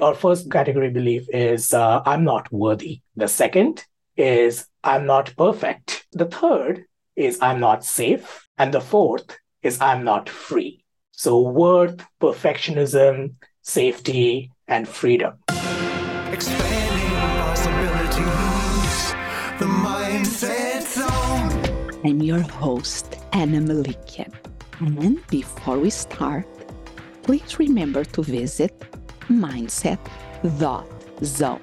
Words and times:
Our 0.00 0.14
first 0.14 0.50
category 0.50 0.88
belief 0.88 1.28
is 1.28 1.74
uh, 1.74 2.00
I'm 2.06 2.24
not 2.24 2.50
worthy. 2.50 3.02
The 3.16 3.28
second 3.28 3.84
is 4.16 4.66
I'm 4.82 5.04
not 5.04 5.34
perfect. 5.36 6.06
The 6.12 6.24
third 6.24 6.86
is 7.16 7.38
I'm 7.42 7.60
not 7.60 7.84
safe. 7.84 8.48
And 8.56 8.72
the 8.72 8.80
fourth 8.80 9.36
is 9.62 9.78
I'm 9.78 10.02
not 10.02 10.30
free. 10.30 10.84
So, 11.12 11.42
worth, 11.42 12.02
perfectionism, 12.18 13.34
safety, 13.60 14.50
and 14.66 14.88
freedom. 14.88 15.34
Expanding 16.32 17.10
possibilities, 17.44 19.12
the 19.60 19.68
mindset 19.84 20.80
zone. 20.96 22.00
I'm 22.04 22.22
your 22.22 22.40
host, 22.40 23.16
Anna 23.34 23.60
Melikian. 23.60 24.32
And 24.80 25.26
before 25.26 25.78
we 25.78 25.90
start, 25.90 26.46
please 27.22 27.58
remember 27.58 28.02
to 28.04 28.22
visit 28.22 28.72
mindset.zone. 29.30 31.60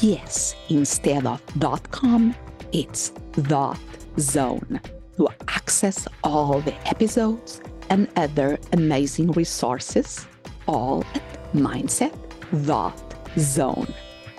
Yes, 0.00 0.54
instead 0.68 1.26
of 1.26 1.42
dot 1.58 1.90
.com, 1.90 2.34
it's 2.72 3.10
dot 3.42 3.78
.zone 4.18 4.80
to 5.16 5.28
access 5.48 6.06
all 6.24 6.60
the 6.60 6.74
episodes 6.88 7.60
and 7.90 8.08
other 8.16 8.58
amazing 8.72 9.32
resources, 9.32 10.26
all 10.66 11.04
at 11.14 11.52
mindset 11.52 12.14
dot 12.66 12.98
zone. 13.38 13.86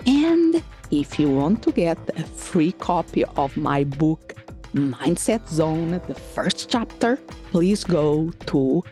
And 0.06 0.62
if 0.90 1.18
you 1.18 1.30
want 1.30 1.62
to 1.62 1.72
get 1.72 1.98
a 2.18 2.24
free 2.24 2.72
copy 2.72 3.24
of 3.24 3.56
my 3.56 3.84
book, 3.84 4.34
Mindset 4.74 5.48
Zone, 5.48 6.00
the 6.08 6.14
first 6.14 6.68
chapter, 6.70 7.18
please 7.50 7.84
go 7.84 8.30
to 8.46 8.82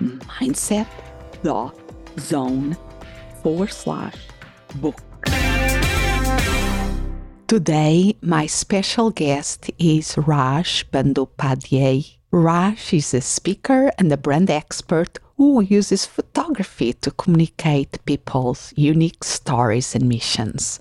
mindset.zone 0.00 2.76
forward 3.42 3.72
slash 3.72 4.16
book. 4.76 5.00
Today, 7.46 8.16
my 8.22 8.46
special 8.46 9.10
guest 9.10 9.70
is 9.78 10.16
Raj 10.16 10.88
Bandyopadhyay. 10.92 12.16
Raj 12.30 12.94
is 12.94 13.12
a 13.12 13.20
speaker 13.20 13.90
and 13.98 14.12
a 14.12 14.16
brand 14.16 14.50
expert 14.50 15.18
who 15.36 15.62
uses 15.62 16.06
photography 16.06 16.92
to 16.92 17.10
communicate 17.10 18.04
people's 18.04 18.72
unique 18.76 19.24
stories 19.24 19.94
and 19.94 20.08
missions. 20.08 20.78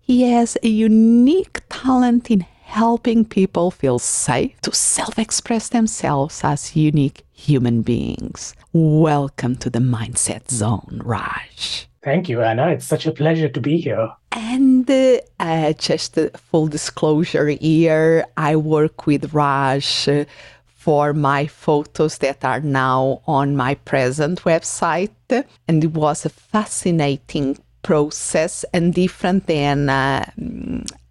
He 0.00 0.22
has 0.22 0.58
a 0.62 0.68
unique 0.68 1.60
talent 1.68 2.30
in 2.30 2.40
helping 2.68 3.24
people 3.24 3.70
feel 3.70 3.98
safe 3.98 4.60
to 4.62 4.72
self 4.74 5.18
express 5.18 5.68
themselves 5.68 6.40
as 6.42 6.74
unique 6.74 7.24
human 7.32 7.82
beings. 7.82 8.54
Welcome 8.72 9.56
to 9.56 9.70
the 9.70 9.78
Mindset 9.78 10.50
Zone, 10.50 11.00
Raj. 11.04 11.87
Thank 12.08 12.30
you, 12.30 12.40
Anna. 12.40 12.68
It's 12.68 12.86
such 12.86 13.04
a 13.04 13.12
pleasure 13.12 13.50
to 13.50 13.60
be 13.60 13.76
here. 13.76 14.10
And 14.32 14.90
uh, 15.38 15.72
just 15.74 16.16
a 16.16 16.30
full 16.38 16.66
disclosure 16.66 17.48
here, 17.48 18.24
I 18.34 18.56
work 18.56 19.06
with 19.06 19.34
Raj 19.34 20.08
uh, 20.08 20.24
for 20.64 21.12
my 21.12 21.46
photos 21.46 22.16
that 22.18 22.42
are 22.46 22.60
now 22.60 23.20
on 23.26 23.56
my 23.56 23.74
present 23.74 24.40
website. 24.44 25.44
And 25.68 25.84
it 25.84 25.92
was 25.92 26.24
a 26.24 26.30
fascinating 26.30 27.58
process 27.82 28.64
and 28.72 28.94
different 28.94 29.46
than 29.46 29.90
uh, 29.90 30.24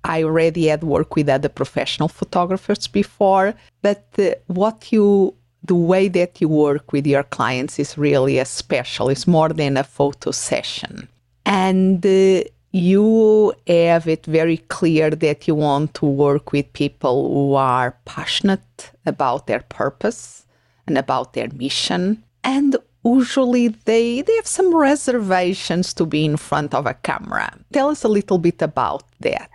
I 0.03 0.23
already 0.23 0.65
had 0.65 0.83
worked 0.83 1.15
with 1.15 1.29
other 1.29 1.49
professional 1.49 2.07
photographers 2.07 2.87
before. 2.87 3.53
But 3.83 4.03
uh, 4.17 4.31
what 4.47 4.91
you 4.91 5.35
the 5.67 5.75
way 5.75 6.07
that 6.07 6.41
you 6.41 6.49
work 6.49 6.91
with 6.91 7.05
your 7.05 7.23
clients 7.23 7.79
is 7.79 7.97
really 7.97 8.39
a 8.39 8.45
special. 8.45 9.09
It's 9.09 9.27
more 9.27 9.49
than 9.49 9.77
a 9.77 9.83
photo 9.83 10.31
session. 10.31 11.07
And 11.45 12.05
uh, 12.05 12.43
you 12.71 13.53
have 13.67 14.07
it 14.07 14.25
very 14.25 14.57
clear 14.57 15.09
that 15.11 15.47
you 15.47 15.55
want 15.55 15.93
to 15.95 16.05
work 16.05 16.51
with 16.51 16.71
people 16.73 17.33
who 17.33 17.55
are 17.55 17.97
passionate 18.05 18.91
about 19.05 19.47
their 19.47 19.61
purpose 19.61 20.45
and 20.85 20.97
about 20.97 21.33
their 21.33 21.49
mission. 21.49 22.23
And 22.43 22.75
usually 23.03 23.69
they, 23.69 24.21
they 24.21 24.35
have 24.35 24.47
some 24.47 24.75
reservations 24.75 25.93
to 25.93 26.05
be 26.05 26.25
in 26.25 26.37
front 26.37 26.73
of 26.73 26.85
a 26.85 26.93
camera. 26.93 27.53
Tell 27.73 27.89
us 27.89 28.03
a 28.03 28.09
little 28.09 28.37
bit 28.37 28.61
about 28.61 29.03
that. 29.21 29.49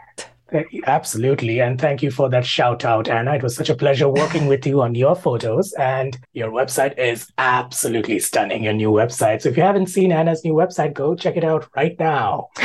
Absolutely. 0.86 1.60
And 1.60 1.80
thank 1.80 2.02
you 2.02 2.10
for 2.10 2.28
that 2.30 2.46
shout 2.46 2.84
out, 2.84 3.08
Anna. 3.08 3.34
It 3.34 3.42
was 3.42 3.54
such 3.54 3.70
a 3.70 3.74
pleasure 3.74 4.08
working 4.08 4.46
with 4.46 4.66
you 4.66 4.80
on 4.82 4.94
your 4.94 5.14
photos. 5.14 5.72
And 5.74 6.18
your 6.32 6.50
website 6.50 6.98
is 6.98 7.30
absolutely 7.38 8.18
stunning, 8.18 8.64
your 8.64 8.72
new 8.72 8.90
website. 8.90 9.42
So 9.42 9.48
if 9.48 9.56
you 9.56 9.62
haven't 9.62 9.86
seen 9.86 10.12
Anna's 10.12 10.44
new 10.44 10.54
website, 10.54 10.94
go 10.94 11.14
check 11.14 11.36
it 11.36 11.44
out 11.44 11.68
right 11.76 11.98
now. 11.98 12.48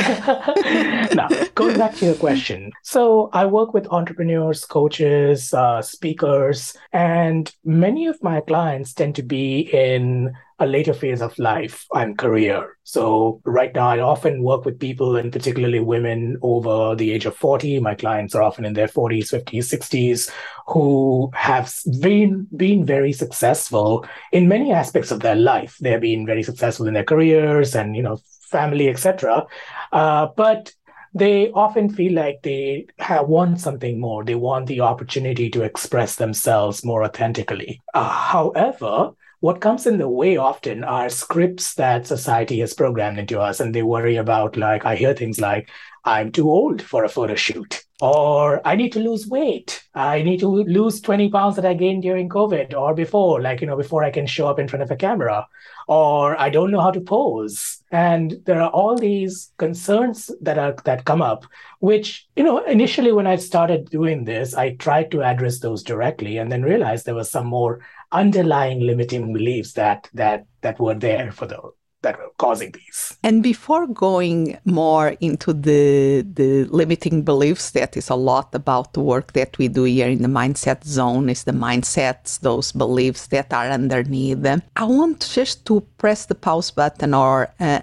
now, 1.14 1.28
going 1.54 1.78
back 1.78 1.94
to 1.96 2.06
your 2.06 2.14
question. 2.14 2.72
So 2.82 3.30
I 3.32 3.46
work 3.46 3.74
with 3.74 3.86
entrepreneurs, 3.88 4.64
coaches, 4.64 5.54
uh, 5.54 5.82
speakers, 5.82 6.76
and 6.92 7.54
many 7.64 8.06
of 8.06 8.22
my 8.22 8.40
clients 8.40 8.92
tend 8.92 9.14
to 9.16 9.22
be 9.22 9.60
in 9.72 10.34
a 10.58 10.66
later 10.66 10.92
phase 10.92 11.20
of 11.20 11.38
life 11.38 11.86
and 11.94 12.18
career. 12.18 12.76
So 12.82 13.40
right 13.44 13.72
now, 13.74 13.88
I 13.88 14.00
often 14.00 14.42
work 14.42 14.64
with 14.64 14.80
people, 14.80 15.16
and 15.16 15.32
particularly 15.32 15.80
women 15.80 16.36
over 16.42 16.96
the 16.96 17.12
age 17.12 17.26
of 17.26 17.36
40. 17.36 17.80
My 17.80 17.94
clients 17.94 18.34
are 18.34 18.42
often 18.42 18.64
in 18.64 18.72
their 18.72 18.88
40s, 18.88 19.32
50s, 19.32 19.78
60s, 19.78 20.30
who 20.66 21.30
have 21.34 21.72
been, 22.00 22.48
been 22.56 22.84
very 22.84 23.12
successful 23.12 24.04
in 24.32 24.48
many 24.48 24.72
aspects 24.72 25.10
of 25.10 25.20
their 25.20 25.36
life. 25.36 25.76
They've 25.80 26.00
been 26.00 26.26
very 26.26 26.42
successful 26.42 26.88
in 26.88 26.94
their 26.94 27.04
careers 27.04 27.76
and, 27.76 27.94
you 27.94 28.02
know, 28.02 28.18
family, 28.50 28.88
etc. 28.88 29.46
Uh, 29.92 30.28
but 30.36 30.72
they 31.14 31.50
often 31.52 31.88
feel 31.88 32.14
like 32.14 32.42
they 32.42 32.86
have, 32.98 33.28
want 33.28 33.60
something 33.60 34.00
more. 34.00 34.24
They 34.24 34.34
want 34.34 34.66
the 34.66 34.80
opportunity 34.80 35.50
to 35.50 35.62
express 35.62 36.16
themselves 36.16 36.84
more 36.84 37.04
authentically. 37.04 37.80
Uh, 37.94 38.08
however, 38.08 39.12
what 39.40 39.60
comes 39.60 39.86
in 39.86 39.98
the 39.98 40.08
way 40.08 40.36
often 40.36 40.82
are 40.84 41.08
scripts 41.08 41.74
that 41.74 42.06
society 42.06 42.58
has 42.58 42.74
programmed 42.74 43.18
into 43.18 43.40
us 43.40 43.60
and 43.60 43.74
they 43.74 43.82
worry 43.82 44.16
about 44.16 44.56
like 44.56 44.84
i 44.84 44.96
hear 44.96 45.14
things 45.14 45.40
like 45.40 45.70
i'm 46.04 46.32
too 46.32 46.50
old 46.50 46.82
for 46.82 47.04
a 47.04 47.08
photo 47.08 47.34
shoot 47.34 47.84
or 48.00 48.66
i 48.66 48.76
need 48.76 48.92
to 48.92 49.00
lose 49.00 49.26
weight. 49.26 49.82
I 49.94 50.22
need 50.22 50.38
to 50.40 50.48
lose 50.48 51.00
20 51.00 51.30
pounds 51.30 51.56
that 51.56 51.66
i 51.66 51.74
gained 51.74 52.02
during 52.02 52.28
covid 52.28 52.74
or 52.74 52.94
before 52.94 53.40
like 53.40 53.60
you 53.60 53.66
know 53.66 53.76
before 53.76 54.04
i 54.04 54.10
can 54.10 54.26
show 54.26 54.46
up 54.46 54.58
in 54.58 54.68
front 54.68 54.84
of 54.84 54.90
a 54.90 54.96
camera 54.96 55.46
or 55.88 56.38
i 56.40 56.48
don't 56.48 56.70
know 56.70 56.80
how 56.80 56.92
to 56.92 57.00
pose. 57.00 57.82
And 57.90 58.40
there 58.44 58.60
are 58.60 58.70
all 58.70 58.96
these 58.96 59.50
concerns 59.56 60.30
that 60.42 60.58
are 60.58 60.76
that 60.84 61.04
come 61.04 61.22
up 61.22 61.46
which 61.80 62.28
you 62.36 62.44
know 62.44 62.58
initially 62.64 63.12
when 63.12 63.26
i 63.26 63.36
started 63.36 63.90
doing 63.90 64.24
this 64.24 64.54
i 64.54 64.74
tried 64.76 65.10
to 65.10 65.22
address 65.22 65.58
those 65.58 65.82
directly 65.82 66.38
and 66.38 66.52
then 66.52 66.62
realized 66.62 67.06
there 67.06 67.14
was 67.14 67.30
some 67.30 67.46
more 67.46 67.80
underlying 68.12 68.80
limiting 68.80 69.32
beliefs 69.32 69.72
that 69.74 70.08
that 70.14 70.46
that 70.62 70.78
were 70.80 70.94
there 70.94 71.32
for 71.32 71.46
the 71.46 71.58
that 72.02 72.16
were 72.16 72.30
causing 72.38 72.70
these. 72.70 73.18
And 73.24 73.42
before 73.42 73.86
going 73.88 74.56
more 74.64 75.16
into 75.20 75.52
the 75.52 76.22
the 76.22 76.64
limiting 76.64 77.22
beliefs, 77.22 77.72
that 77.72 77.96
is 77.96 78.08
a 78.08 78.14
lot 78.14 78.54
about 78.54 78.92
the 78.92 79.00
work 79.00 79.32
that 79.32 79.58
we 79.58 79.68
do 79.68 79.84
here 79.84 80.08
in 80.08 80.22
the 80.22 80.28
mindset 80.28 80.84
zone, 80.84 81.28
is 81.28 81.44
the 81.44 81.52
mindsets, 81.52 82.40
those 82.40 82.70
beliefs 82.72 83.26
that 83.28 83.52
are 83.52 83.68
underneath 83.68 84.42
them. 84.42 84.62
I 84.76 84.84
want 84.84 85.28
just 85.34 85.66
to 85.66 85.80
press 85.98 86.26
the 86.26 86.36
pause 86.36 86.70
button 86.70 87.14
or 87.14 87.48
uh, 87.58 87.80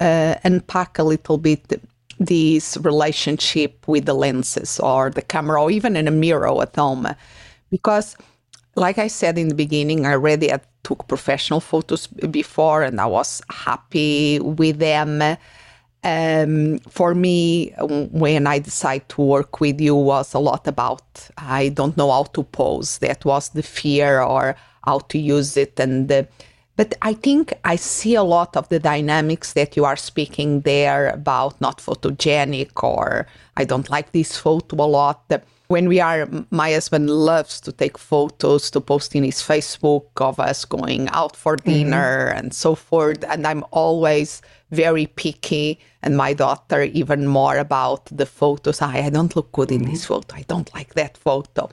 uh, 0.00 0.34
unpack 0.44 0.98
a 0.98 1.04
little 1.04 1.38
bit 1.38 1.82
this 2.18 2.76
relationship 2.78 3.86
with 3.86 4.06
the 4.06 4.14
lenses 4.14 4.80
or 4.80 5.10
the 5.10 5.22
camera 5.22 5.62
or 5.62 5.70
even 5.70 5.94
in 5.94 6.08
a 6.08 6.10
mirror 6.10 6.62
at 6.62 6.74
home, 6.74 7.06
because 7.70 8.16
like 8.78 8.98
I 8.98 9.08
said 9.08 9.38
in 9.38 9.48
the 9.48 9.54
beginning, 9.54 10.06
I 10.06 10.12
already 10.12 10.48
had 10.48 10.62
took 10.82 11.06
professional 11.08 11.60
photos 11.60 12.06
before 12.06 12.82
and 12.82 13.00
I 13.00 13.06
was 13.06 13.42
happy 13.50 14.38
with 14.40 14.78
them. 14.78 15.36
Um, 16.04 16.78
for 16.88 17.14
me, 17.14 17.70
when 17.80 18.46
I 18.46 18.60
decided 18.60 19.08
to 19.10 19.22
work 19.22 19.60
with 19.60 19.80
you, 19.80 19.96
was 19.96 20.32
a 20.32 20.38
lot 20.38 20.68
about 20.68 21.02
I 21.36 21.70
don't 21.70 21.96
know 21.96 22.10
how 22.10 22.24
to 22.34 22.44
pose. 22.44 22.98
That 22.98 23.24
was 23.24 23.48
the 23.50 23.64
fear 23.64 24.22
or 24.22 24.54
how 24.84 25.00
to 25.00 25.18
use 25.18 25.56
it, 25.56 25.78
and 25.80 26.08
the, 26.08 26.28
but 26.76 26.94
I 27.02 27.14
think 27.14 27.52
I 27.64 27.74
see 27.74 28.14
a 28.14 28.22
lot 28.22 28.56
of 28.56 28.68
the 28.68 28.78
dynamics 28.78 29.54
that 29.54 29.76
you 29.76 29.84
are 29.84 29.96
speaking 29.96 30.60
there 30.60 31.08
about 31.08 31.60
not 31.60 31.78
photogenic 31.78 32.82
or 32.82 33.26
I 33.56 33.64
don't 33.64 33.90
like 33.90 34.12
this 34.12 34.38
photo 34.38 34.76
a 34.76 34.86
lot. 34.86 35.24
When 35.68 35.88
we 35.88 36.00
are, 36.00 36.28
my 36.50 36.72
husband 36.72 37.10
loves 37.10 37.60
to 37.60 37.72
take 37.72 37.96
photos 37.98 38.70
to 38.70 38.80
post 38.80 39.14
in 39.14 39.24
his 39.24 39.36
Facebook 39.36 40.06
of 40.16 40.40
us 40.40 40.64
going 40.64 41.08
out 41.10 41.36
for 41.36 41.56
mm-hmm. 41.56 41.70
dinner 41.70 42.28
mm-hmm. 42.28 42.38
and 42.38 42.54
so 42.54 42.74
forth. 42.74 43.22
And 43.28 43.46
I'm 43.46 43.64
always 43.70 44.42
very 44.70 45.06
picky, 45.06 45.78
and 46.02 46.16
my 46.16 46.32
daughter 46.34 46.82
even 46.82 47.26
more 47.26 47.56
about 47.56 48.06
the 48.06 48.26
photos. 48.26 48.82
I, 48.82 49.02
I 49.06 49.10
don't 49.10 49.34
look 49.36 49.52
good 49.52 49.70
in 49.70 49.84
this 49.84 50.04
mm-hmm. 50.04 50.14
photo. 50.14 50.36
I 50.36 50.42
don't 50.48 50.72
like 50.74 50.94
that 50.94 51.16
photo. 51.16 51.70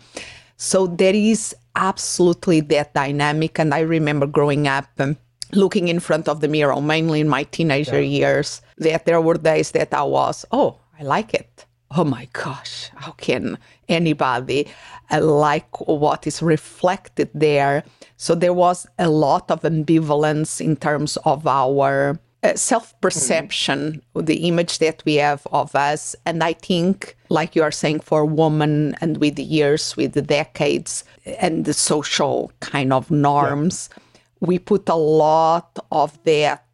So 0.57 0.87
there 0.87 1.15
is 1.15 1.55
absolutely 1.75 2.61
that 2.61 2.93
dynamic. 2.93 3.59
And 3.59 3.73
I 3.73 3.79
remember 3.79 4.27
growing 4.27 4.67
up. 4.67 4.87
Um, 4.99 5.17
looking 5.51 5.87
in 5.87 5.99
front 5.99 6.27
of 6.27 6.41
the 6.41 6.47
mirror, 6.47 6.81
mainly 6.81 7.21
in 7.21 7.29
my 7.29 7.43
teenager 7.43 8.01
yeah. 8.01 8.17
years, 8.19 8.61
that 8.77 9.05
there 9.05 9.21
were 9.21 9.35
days 9.35 9.71
that 9.71 9.93
I 9.93 10.03
was, 10.03 10.43
oh, 10.51 10.79
I 10.99 11.03
like 11.03 11.33
it. 11.33 11.65
Oh 11.91 12.03
my 12.03 12.27
gosh, 12.33 12.89
how 12.95 13.11
can 13.11 13.57
anybody 13.89 14.67
uh, 15.11 15.21
like 15.21 15.79
what 15.87 16.25
is 16.27 16.41
reflected 16.41 17.29
there? 17.33 17.83
So 18.17 18.35
there 18.35 18.53
was 18.53 18.87
a 18.97 19.09
lot 19.09 19.51
of 19.51 19.61
ambivalence 19.61 20.61
in 20.61 20.75
terms 20.75 21.17
of 21.25 21.45
our 21.47 22.19
uh, 22.43 22.55
self 22.55 22.99
perception, 23.01 24.01
mm-hmm. 24.15 24.25
the 24.25 24.47
image 24.47 24.79
that 24.79 25.03
we 25.05 25.15
have 25.15 25.45
of 25.51 25.75
us. 25.75 26.15
And 26.25 26.43
I 26.43 26.53
think, 26.53 27.17
like 27.29 27.55
you 27.55 27.63
are 27.63 27.71
saying, 27.71 28.01
for 28.01 28.25
women 28.25 28.95
and 29.01 29.17
with 29.17 29.35
the 29.35 29.43
years, 29.43 29.97
with 29.97 30.13
the 30.13 30.21
decades, 30.21 31.03
and 31.39 31.65
the 31.65 31.73
social 31.73 32.51
kind 32.59 32.93
of 32.93 33.09
norms, 33.09 33.89
yeah. 33.91 34.03
we 34.41 34.59
put 34.59 34.87
a 34.89 34.95
lot 34.95 35.79
of 35.91 36.23
that 36.23 36.65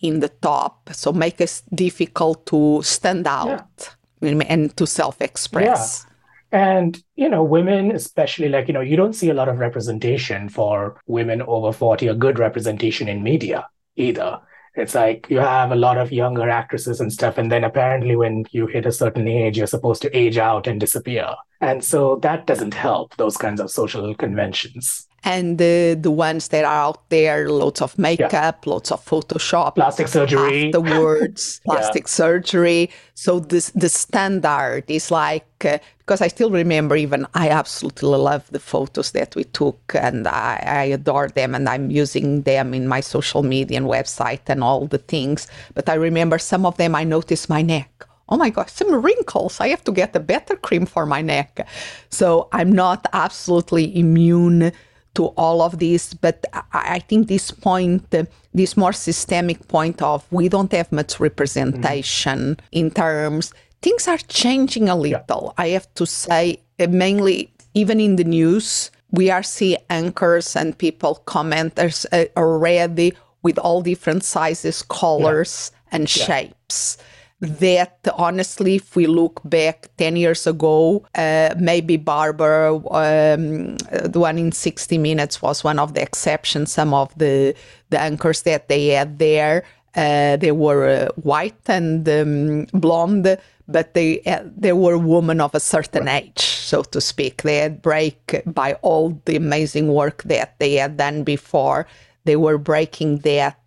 in 0.00 0.20
the 0.20 0.28
top. 0.28 0.88
So 0.92 1.12
make 1.12 1.40
us 1.40 1.62
difficult 1.74 2.46
to 2.46 2.80
stand 2.82 3.26
out 3.26 3.94
yeah. 4.20 4.40
and 4.48 4.74
to 4.76 4.86
self 4.86 5.20
express. 5.20 6.04
Yeah. 6.04 6.09
And, 6.52 7.02
you 7.14 7.28
know, 7.28 7.44
women, 7.44 7.92
especially 7.92 8.48
like, 8.48 8.66
you 8.66 8.74
know, 8.74 8.80
you 8.80 8.96
don't 8.96 9.12
see 9.12 9.30
a 9.30 9.34
lot 9.34 9.48
of 9.48 9.58
representation 9.58 10.48
for 10.48 11.00
women 11.06 11.42
over 11.42 11.72
40, 11.72 12.08
a 12.08 12.14
good 12.14 12.38
representation 12.38 13.08
in 13.08 13.22
media 13.22 13.68
either. 13.96 14.40
It's 14.74 14.94
like 14.94 15.26
you 15.28 15.38
have 15.38 15.72
a 15.72 15.76
lot 15.76 15.98
of 15.98 16.12
younger 16.12 16.48
actresses 16.48 17.00
and 17.00 17.12
stuff. 17.12 17.38
And 17.38 17.50
then 17.50 17.64
apparently, 17.64 18.16
when 18.16 18.44
you 18.50 18.66
hit 18.66 18.86
a 18.86 18.92
certain 18.92 19.26
age, 19.26 19.58
you're 19.58 19.66
supposed 19.66 20.02
to 20.02 20.16
age 20.16 20.38
out 20.38 20.66
and 20.66 20.78
disappear. 20.78 21.34
And 21.60 21.84
so 21.84 22.16
that 22.22 22.46
doesn't 22.46 22.74
help 22.74 23.16
those 23.16 23.36
kinds 23.36 23.60
of 23.60 23.70
social 23.70 24.14
conventions 24.14 25.06
and 25.24 25.58
the 25.58 25.98
the 26.00 26.10
ones 26.10 26.48
that 26.48 26.64
are 26.64 26.88
out 26.88 27.08
there 27.10 27.50
lots 27.50 27.82
of 27.82 27.98
makeup 27.98 28.32
yeah. 28.64 28.72
lots 28.72 28.90
of 28.90 29.04
photoshop 29.04 29.74
plastic 29.74 30.08
surgery 30.08 30.66
afterwards 30.66 31.60
plastic 31.66 32.04
yeah. 32.04 32.08
surgery 32.08 32.90
so 33.14 33.38
this 33.38 33.70
the 33.70 33.88
standard 33.88 34.84
is 34.88 35.10
like 35.10 35.46
uh, 35.64 35.78
because 35.98 36.22
i 36.22 36.28
still 36.28 36.50
remember 36.50 36.96
even 36.96 37.26
i 37.34 37.50
absolutely 37.50 38.08
love 38.08 38.46
the 38.50 38.58
photos 38.60 39.12
that 39.12 39.34
we 39.36 39.44
took 39.44 39.94
and 39.94 40.26
I, 40.26 40.62
I 40.66 40.84
adore 40.84 41.28
them 41.28 41.54
and 41.54 41.68
i'm 41.68 41.90
using 41.90 42.42
them 42.42 42.72
in 42.72 42.88
my 42.88 43.00
social 43.00 43.42
media 43.42 43.76
and 43.76 43.86
website 43.86 44.48
and 44.48 44.64
all 44.64 44.86
the 44.86 44.98
things 44.98 45.46
but 45.74 45.88
i 45.88 45.94
remember 45.94 46.38
some 46.38 46.64
of 46.64 46.76
them 46.78 46.94
i 46.94 47.04
noticed 47.04 47.48
my 47.48 47.62
neck 47.62 48.06
oh 48.32 48.36
my 48.36 48.48
gosh, 48.48 48.70
some 48.70 48.94
wrinkles. 48.94 49.60
I 49.60 49.66
have 49.70 49.82
to 49.82 49.90
get 49.90 50.14
a 50.14 50.20
better 50.20 50.54
cream 50.54 50.86
for 50.86 51.04
my 51.04 51.20
neck. 51.20 51.66
So 52.10 52.48
I'm 52.52 52.70
not 52.70 53.08
absolutely 53.12 53.98
immune 53.98 54.70
to 55.14 55.26
all 55.36 55.62
of 55.62 55.78
this. 55.78 56.14
But 56.14 56.44
I 56.72 57.00
think 57.00 57.28
this 57.28 57.50
point, 57.50 58.14
this 58.54 58.76
more 58.76 58.92
systemic 58.92 59.66
point 59.68 60.02
of 60.02 60.24
we 60.30 60.48
don't 60.48 60.72
have 60.72 60.92
much 60.92 61.20
representation 61.20 62.56
mm. 62.56 62.60
in 62.72 62.90
terms, 62.90 63.52
things 63.82 64.08
are 64.08 64.18
changing 64.18 64.88
a 64.88 64.96
little. 64.96 65.54
Yeah. 65.58 65.64
I 65.64 65.68
have 65.68 65.92
to 65.94 66.06
say, 66.06 66.60
uh, 66.78 66.86
mainly 66.88 67.52
even 67.74 68.00
in 68.00 68.16
the 68.16 68.24
news, 68.24 68.90
we 69.12 69.30
are 69.30 69.42
seeing 69.42 69.78
anchors 69.88 70.56
and 70.56 70.76
people, 70.76 71.22
commenters 71.26 72.06
uh, 72.12 72.26
already 72.36 73.12
with 73.42 73.58
all 73.58 73.82
different 73.82 74.22
sizes, 74.24 74.82
colors, 74.82 75.72
yeah. 75.72 75.96
and 75.96 76.16
yeah. 76.16 76.24
shapes 76.24 76.98
that 77.40 78.06
honestly, 78.16 78.76
if 78.76 78.94
we 78.94 79.06
look 79.06 79.40
back 79.44 79.88
10 79.96 80.16
years 80.16 80.46
ago, 80.46 81.06
uh, 81.14 81.54
maybe 81.58 81.96
Barbara, 81.96 82.74
um, 82.74 83.76
the 83.76 84.20
one 84.20 84.38
in 84.38 84.52
60 84.52 84.98
Minutes, 84.98 85.40
was 85.40 85.64
one 85.64 85.78
of 85.78 85.94
the 85.94 86.02
exceptions. 86.02 86.70
Some 86.72 86.92
of 86.92 87.16
the, 87.16 87.54
the 87.88 88.00
anchors 88.00 88.42
that 88.42 88.68
they 88.68 88.88
had 88.88 89.18
there, 89.18 89.64
uh, 89.94 90.36
they 90.36 90.52
were 90.52 90.88
uh, 90.88 91.08
white 91.16 91.68
and 91.68 92.08
um, 92.08 92.66
blonde, 92.78 93.38
but 93.66 93.94
they 93.94 94.20
uh, 94.22 94.42
they 94.56 94.72
were 94.72 94.98
women 94.98 95.40
of 95.40 95.54
a 95.54 95.60
certain 95.60 96.08
age, 96.08 96.40
so 96.40 96.82
to 96.82 97.00
speak. 97.00 97.42
They 97.42 97.56
had 97.58 97.82
break 97.82 98.42
by 98.46 98.74
all 98.82 99.20
the 99.24 99.36
amazing 99.36 99.88
work 99.88 100.22
that 100.24 100.58
they 100.58 100.74
had 100.74 100.96
done 100.96 101.24
before. 101.24 101.86
They 102.24 102.36
were 102.36 102.58
breaking 102.58 103.18
that 103.18 103.58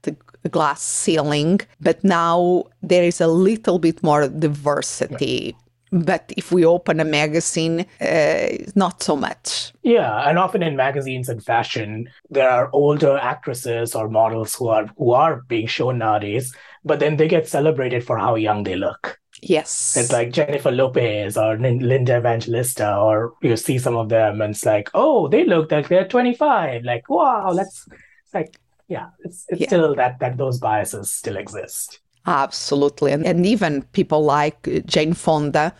glass 0.50 0.82
ceiling, 0.82 1.62
but 1.80 2.04
now 2.04 2.66
there 2.82 3.04
is 3.04 3.22
a 3.22 3.28
little 3.28 3.80
bit 3.80 4.04
more 4.04 4.28
diversity. 4.28 5.56
But 5.92 6.34
if 6.36 6.52
we 6.52 6.66
open 6.66 7.00
a 7.00 7.06
magazine, 7.06 7.86
uh, 8.02 8.48
not 8.76 9.04
so 9.04 9.16
much. 9.16 9.72
Yeah, 9.84 10.28
and 10.28 10.40
often 10.40 10.64
in 10.64 10.76
magazines 10.76 11.30
and 11.30 11.44
fashion, 11.44 12.10
there 12.32 12.50
are 12.50 12.72
older 12.74 13.16
actresses 13.18 13.94
or 13.94 14.10
models 14.10 14.56
who 14.56 14.70
are 14.70 14.88
who 14.98 15.12
are 15.12 15.44
being 15.48 15.68
shown 15.68 16.00
nowadays, 16.00 16.56
but 16.84 17.00
then 17.00 17.18
they 17.18 17.28
get 17.28 17.48
celebrated 17.48 18.04
for 18.04 18.18
how 18.18 18.34
young 18.36 18.64
they 18.64 18.76
look. 18.76 19.20
Yes. 19.44 19.96
It's 19.98 20.12
like 20.12 20.32
Jennifer 20.32 20.72
Lopez 20.72 21.38
or 21.38 21.58
Linda 21.58 22.18
Evangelista, 22.18 22.98
or 22.98 23.34
you 23.42 23.58
see 23.58 23.78
some 23.78 23.96
of 23.96 24.10
them 24.10 24.42
and 24.42 24.56
it's 24.56 24.66
like, 24.66 24.90
oh, 24.94 25.28
they 25.28 25.46
look 25.46 25.72
like 25.72 25.90
they're 25.90 26.08
25. 26.08 26.84
Like, 26.84 27.10
wow, 27.10 27.54
that's 27.54 27.88
like 28.34 28.58
yeah, 28.88 29.10
it's, 29.20 29.46
it's 29.50 29.62
yeah. 29.62 29.68
still 29.68 29.96
that 29.96 30.20
that 30.20 30.38
those 30.38 30.60
biases 30.60 31.12
still 31.12 31.38
exist. 31.38 32.00
Absolutely, 32.26 33.12
and, 33.12 33.26
and 33.26 33.46
even 33.46 33.84
people 33.92 34.24
like 34.24 34.68
Jane 34.86 35.14
Fonda, 35.14 35.74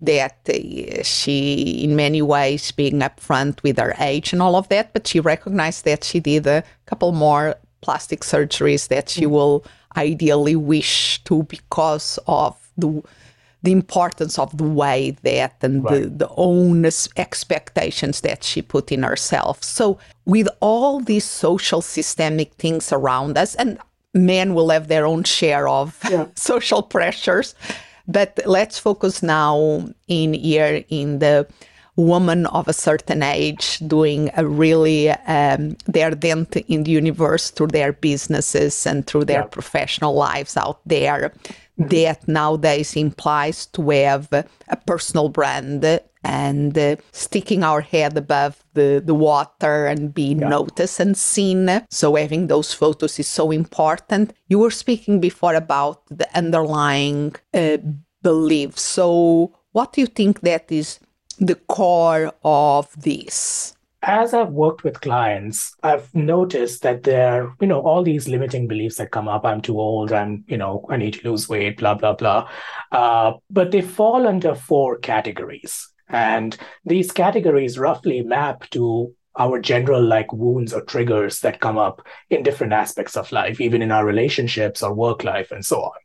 that 0.00 0.48
uh, 0.48 1.02
she, 1.02 1.84
in 1.84 1.94
many 1.96 2.22
ways, 2.22 2.72
being 2.72 3.00
upfront 3.00 3.62
with 3.62 3.78
her 3.78 3.94
age 3.98 4.32
and 4.32 4.40
all 4.40 4.56
of 4.56 4.68
that, 4.68 4.92
but 4.92 5.06
she 5.06 5.20
recognized 5.20 5.84
that 5.84 6.04
she 6.04 6.20
did 6.20 6.46
a 6.46 6.64
couple 6.86 7.12
more 7.12 7.56
plastic 7.80 8.20
surgeries 8.20 8.88
that 8.88 9.08
she 9.08 9.22
mm. 9.22 9.30
will 9.30 9.64
ideally 9.96 10.56
wish 10.56 11.22
to 11.24 11.42
because 11.44 12.18
of 12.26 12.56
the 12.76 13.02
the 13.62 13.72
importance 13.72 14.38
of 14.38 14.56
the 14.56 14.64
way 14.64 15.16
that 15.22 15.56
and 15.62 15.84
right. 15.84 16.02
the, 16.02 16.08
the 16.08 16.28
own 16.36 16.84
expectations 17.16 18.22
that 18.22 18.42
she 18.42 18.62
put 18.62 18.90
in 18.90 19.02
herself. 19.02 19.62
So, 19.62 19.98
with 20.24 20.48
all 20.60 21.00
these 21.00 21.24
social 21.24 21.82
systemic 21.82 22.54
things 22.54 22.92
around 22.92 23.36
us, 23.36 23.54
and 23.56 23.78
men 24.14 24.54
will 24.54 24.70
have 24.70 24.88
their 24.88 25.06
own 25.06 25.24
share 25.24 25.68
of 25.68 25.98
yeah. 26.10 26.26
social 26.34 26.82
pressures, 26.82 27.54
but 28.08 28.38
let's 28.46 28.78
focus 28.78 29.22
now 29.22 29.84
in 30.08 30.34
here 30.34 30.84
in 30.88 31.18
the 31.18 31.46
woman 31.96 32.46
of 32.46 32.66
a 32.66 32.72
certain 32.72 33.22
age 33.22 33.78
doing 33.86 34.30
a 34.36 34.46
really 34.46 35.10
um, 35.10 35.76
their 35.86 36.10
dent 36.12 36.56
in 36.56 36.84
the 36.84 36.90
universe 36.90 37.50
through 37.50 37.66
their 37.66 37.92
businesses 37.92 38.86
and 38.86 39.06
through 39.06 39.24
their 39.24 39.42
yeah. 39.42 39.46
professional 39.46 40.14
lives 40.14 40.56
out 40.56 40.80
there 40.86 41.32
that 41.88 42.28
nowadays 42.28 42.96
implies 42.96 43.66
to 43.66 43.90
have 43.90 44.28
a 44.32 44.76
personal 44.86 45.28
brand 45.28 46.00
and 46.22 46.76
uh, 46.76 46.96
sticking 47.12 47.62
our 47.62 47.80
head 47.80 48.16
above 48.16 48.62
the, 48.74 49.02
the 49.04 49.14
water 49.14 49.86
and 49.86 50.12
being 50.12 50.40
yeah. 50.40 50.48
noticed 50.48 51.00
and 51.00 51.16
seen. 51.16 51.82
So 51.90 52.16
having 52.16 52.46
those 52.46 52.74
photos 52.74 53.18
is 53.18 53.26
so 53.26 53.50
important. 53.50 54.34
You 54.48 54.58
were 54.58 54.70
speaking 54.70 55.20
before 55.20 55.54
about 55.54 56.02
the 56.08 56.28
underlying 56.36 57.34
uh, 57.54 57.78
beliefs. 58.22 58.82
So 58.82 59.54
what 59.72 59.92
do 59.92 60.02
you 60.02 60.06
think 60.06 60.40
that 60.40 60.70
is 60.70 61.00
the 61.38 61.54
core 61.54 62.32
of 62.44 62.88
this? 63.00 63.74
As 64.02 64.32
I've 64.32 64.50
worked 64.50 64.82
with 64.82 65.00
clients, 65.00 65.74
I've 65.82 66.12
noticed 66.14 66.82
that 66.82 67.02
there 67.02 67.44
are, 67.44 67.54
you 67.60 67.66
know, 67.66 67.80
all 67.80 68.02
these 68.02 68.28
limiting 68.28 68.66
beliefs 68.66 68.96
that 68.96 69.10
come 69.10 69.28
up. 69.28 69.44
I'm 69.44 69.60
too 69.60 69.78
old. 69.78 70.12
I'm, 70.12 70.44
you 70.46 70.56
know, 70.56 70.86
I 70.88 70.96
need 70.96 71.14
to 71.14 71.30
lose 71.30 71.48
weight, 71.48 71.78
blah, 71.78 71.94
blah, 71.94 72.14
blah. 72.14 72.48
Uh, 72.90 73.32
but 73.50 73.70
they 73.70 73.82
fall 73.82 74.26
under 74.26 74.54
four 74.54 74.98
categories. 74.98 75.88
And 76.08 76.56
these 76.84 77.12
categories 77.12 77.78
roughly 77.78 78.22
map 78.22 78.68
to 78.70 79.14
our 79.38 79.60
general 79.60 80.02
like 80.02 80.32
wounds 80.32 80.72
or 80.72 80.82
triggers 80.82 81.40
that 81.40 81.60
come 81.60 81.78
up 81.78 82.04
in 82.30 82.42
different 82.42 82.72
aspects 82.72 83.16
of 83.16 83.30
life, 83.32 83.60
even 83.60 83.82
in 83.82 83.92
our 83.92 84.04
relationships 84.04 84.82
or 84.82 84.94
work 84.94 85.24
life 85.24 85.50
and 85.50 85.64
so 85.64 85.82
on. 85.82 85.98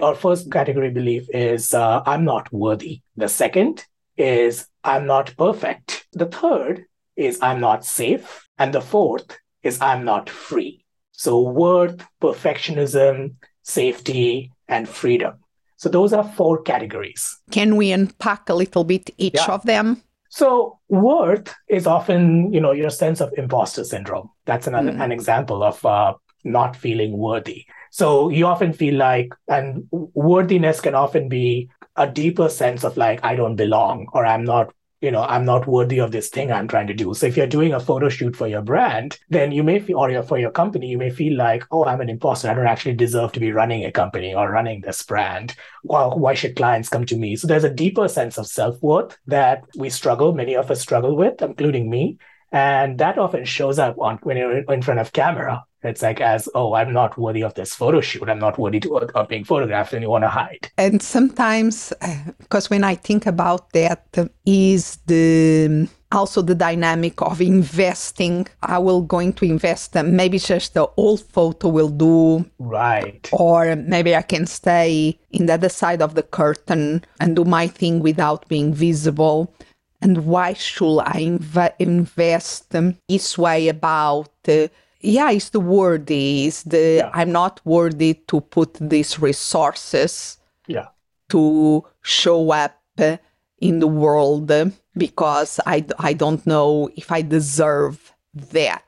Our 0.00 0.14
first 0.14 0.50
category 0.50 0.90
belief 0.90 1.26
is 1.32 1.72
uh, 1.72 2.02
I'm 2.04 2.24
not 2.24 2.52
worthy. 2.52 3.02
The 3.16 3.28
second 3.28 3.84
is 4.16 4.66
I'm 4.82 5.06
not 5.06 5.34
perfect. 5.38 6.06
The 6.12 6.26
third 6.26 6.86
is 7.16 7.38
I'm 7.42 7.60
not 7.60 7.84
safe. 7.84 8.48
And 8.58 8.72
the 8.72 8.80
fourth 8.80 9.38
is 9.62 9.80
I'm 9.80 10.04
not 10.04 10.30
free. 10.30 10.84
So 11.12 11.40
worth, 11.40 12.06
perfectionism, 12.20 13.34
safety, 13.62 14.52
and 14.68 14.88
freedom. 14.88 15.34
So 15.76 15.88
those 15.88 16.12
are 16.12 16.24
four 16.24 16.62
categories. 16.62 17.38
Can 17.50 17.76
we 17.76 17.92
unpack 17.92 18.48
a 18.48 18.54
little 18.54 18.84
bit 18.84 19.10
each 19.18 19.34
yeah. 19.34 19.46
of 19.46 19.62
them? 19.64 20.02
So 20.28 20.78
worth 20.88 21.54
is 21.68 21.86
often, 21.86 22.52
you 22.52 22.60
know, 22.60 22.72
your 22.72 22.90
sense 22.90 23.20
of 23.20 23.32
imposter 23.36 23.84
syndrome. 23.84 24.30
That's 24.44 24.66
another 24.66 24.92
mm. 24.92 25.02
an 25.02 25.12
example 25.12 25.62
of 25.62 25.84
uh, 25.84 26.14
not 26.44 26.76
feeling 26.76 27.16
worthy. 27.16 27.66
So 27.90 28.28
you 28.28 28.46
often 28.46 28.72
feel 28.72 28.96
like, 28.96 29.34
and 29.48 29.86
worthiness 29.90 30.80
can 30.80 30.94
often 30.94 31.28
be 31.28 31.70
a 31.96 32.06
deeper 32.06 32.48
sense 32.48 32.84
of 32.84 32.96
like, 32.96 33.24
I 33.24 33.36
don't 33.36 33.56
belong 33.56 34.08
or 34.12 34.26
I'm 34.26 34.44
not 34.44 34.74
you 35.00 35.10
know, 35.10 35.22
I'm 35.22 35.44
not 35.44 35.66
worthy 35.66 35.98
of 35.98 36.10
this 36.10 36.28
thing 36.28 36.50
I'm 36.50 36.68
trying 36.68 36.86
to 36.86 36.94
do. 36.94 37.12
So 37.14 37.26
if 37.26 37.36
you're 37.36 37.46
doing 37.46 37.74
a 37.74 37.80
photo 37.80 38.08
shoot 38.08 38.34
for 38.34 38.46
your 38.46 38.62
brand, 38.62 39.18
then 39.28 39.52
you 39.52 39.62
may 39.62 39.78
feel, 39.78 39.98
or 39.98 40.22
for 40.22 40.38
your 40.38 40.50
company, 40.50 40.88
you 40.88 40.98
may 40.98 41.10
feel 41.10 41.36
like, 41.36 41.64
oh, 41.70 41.84
I'm 41.84 42.00
an 42.00 42.08
imposter. 42.08 42.48
I 42.48 42.54
don't 42.54 42.66
actually 42.66 42.94
deserve 42.94 43.32
to 43.32 43.40
be 43.40 43.52
running 43.52 43.84
a 43.84 43.92
company 43.92 44.34
or 44.34 44.50
running 44.50 44.80
this 44.80 45.02
brand. 45.02 45.54
Well, 45.84 46.18
why 46.18 46.34
should 46.34 46.56
clients 46.56 46.88
come 46.88 47.04
to 47.06 47.16
me? 47.16 47.36
So 47.36 47.46
there's 47.46 47.64
a 47.64 47.70
deeper 47.70 48.08
sense 48.08 48.38
of 48.38 48.46
self 48.46 48.82
worth 48.82 49.18
that 49.26 49.64
we 49.76 49.90
struggle, 49.90 50.32
many 50.32 50.56
of 50.56 50.70
us 50.70 50.80
struggle 50.80 51.14
with, 51.14 51.42
including 51.42 51.90
me. 51.90 52.18
And 52.52 52.98
that 52.98 53.18
often 53.18 53.44
shows 53.44 53.78
up 53.78 53.98
on 53.98 54.18
when 54.22 54.36
you're 54.36 54.72
in 54.72 54.82
front 54.82 55.00
of 55.00 55.12
camera. 55.12 55.64
It's 55.86 56.02
like 56.02 56.20
as, 56.20 56.48
oh, 56.54 56.74
I'm 56.74 56.92
not 56.92 57.18
worthy 57.18 57.42
of 57.42 57.54
this 57.54 57.74
photo 57.74 58.00
shoot. 58.00 58.28
I'm 58.28 58.38
not 58.38 58.58
worthy 58.58 58.80
to, 58.80 58.96
of 58.96 59.28
being 59.28 59.44
photographed, 59.44 59.92
and 59.92 60.02
you 60.02 60.10
want 60.10 60.24
to 60.24 60.28
hide. 60.28 60.70
And 60.78 61.00
sometimes, 61.02 61.92
because 62.38 62.66
uh, 62.66 62.68
when 62.70 62.84
I 62.84 62.94
think 62.94 63.26
about 63.26 63.72
that, 63.72 64.04
is 64.44 64.96
the 65.06 65.88
also 66.12 66.40
the 66.40 66.54
dynamic 66.54 67.20
of 67.20 67.40
investing. 67.40 68.46
I 68.62 68.78
will 68.78 69.02
going 69.02 69.32
to 69.34 69.44
invest. 69.44 69.94
Maybe 69.94 70.38
just 70.38 70.74
the 70.74 70.88
old 70.96 71.20
photo 71.20 71.68
will 71.68 71.88
do. 71.88 72.48
Right. 72.58 73.28
Or 73.32 73.76
maybe 73.76 74.14
I 74.14 74.22
can 74.22 74.46
stay 74.46 75.18
in 75.30 75.46
the 75.46 75.54
other 75.54 75.68
side 75.68 76.02
of 76.02 76.14
the 76.14 76.22
curtain 76.22 77.04
and 77.20 77.36
do 77.36 77.44
my 77.44 77.66
thing 77.66 78.00
without 78.00 78.48
being 78.48 78.72
visible 78.72 79.52
and 80.02 80.26
why 80.26 80.52
should 80.52 81.00
I 81.00 81.22
inv- 81.22 81.74
invest 81.78 82.74
this 83.08 83.38
way 83.38 83.68
about 83.68 84.30
uh, 84.48 84.68
yeah, 85.00 85.30
it's 85.30 85.50
the 85.50 85.60
worthy, 85.60 86.46
it's 86.46 86.62
the 86.62 86.96
yeah. 86.98 87.10
I'm 87.12 87.32
not 87.32 87.60
worthy 87.64 88.14
to 88.28 88.40
put 88.40 88.74
these 88.74 89.18
resources 89.18 90.38
yeah. 90.66 90.88
to 91.30 91.84
show 92.02 92.50
up 92.52 92.80
in 93.58 93.80
the 93.80 93.86
world 93.86 94.50
because 94.96 95.60
I, 95.66 95.84
I 95.98 96.12
don't 96.12 96.46
know 96.46 96.90
if 96.96 97.12
I 97.12 97.22
deserve 97.22 98.12
that. 98.34 98.82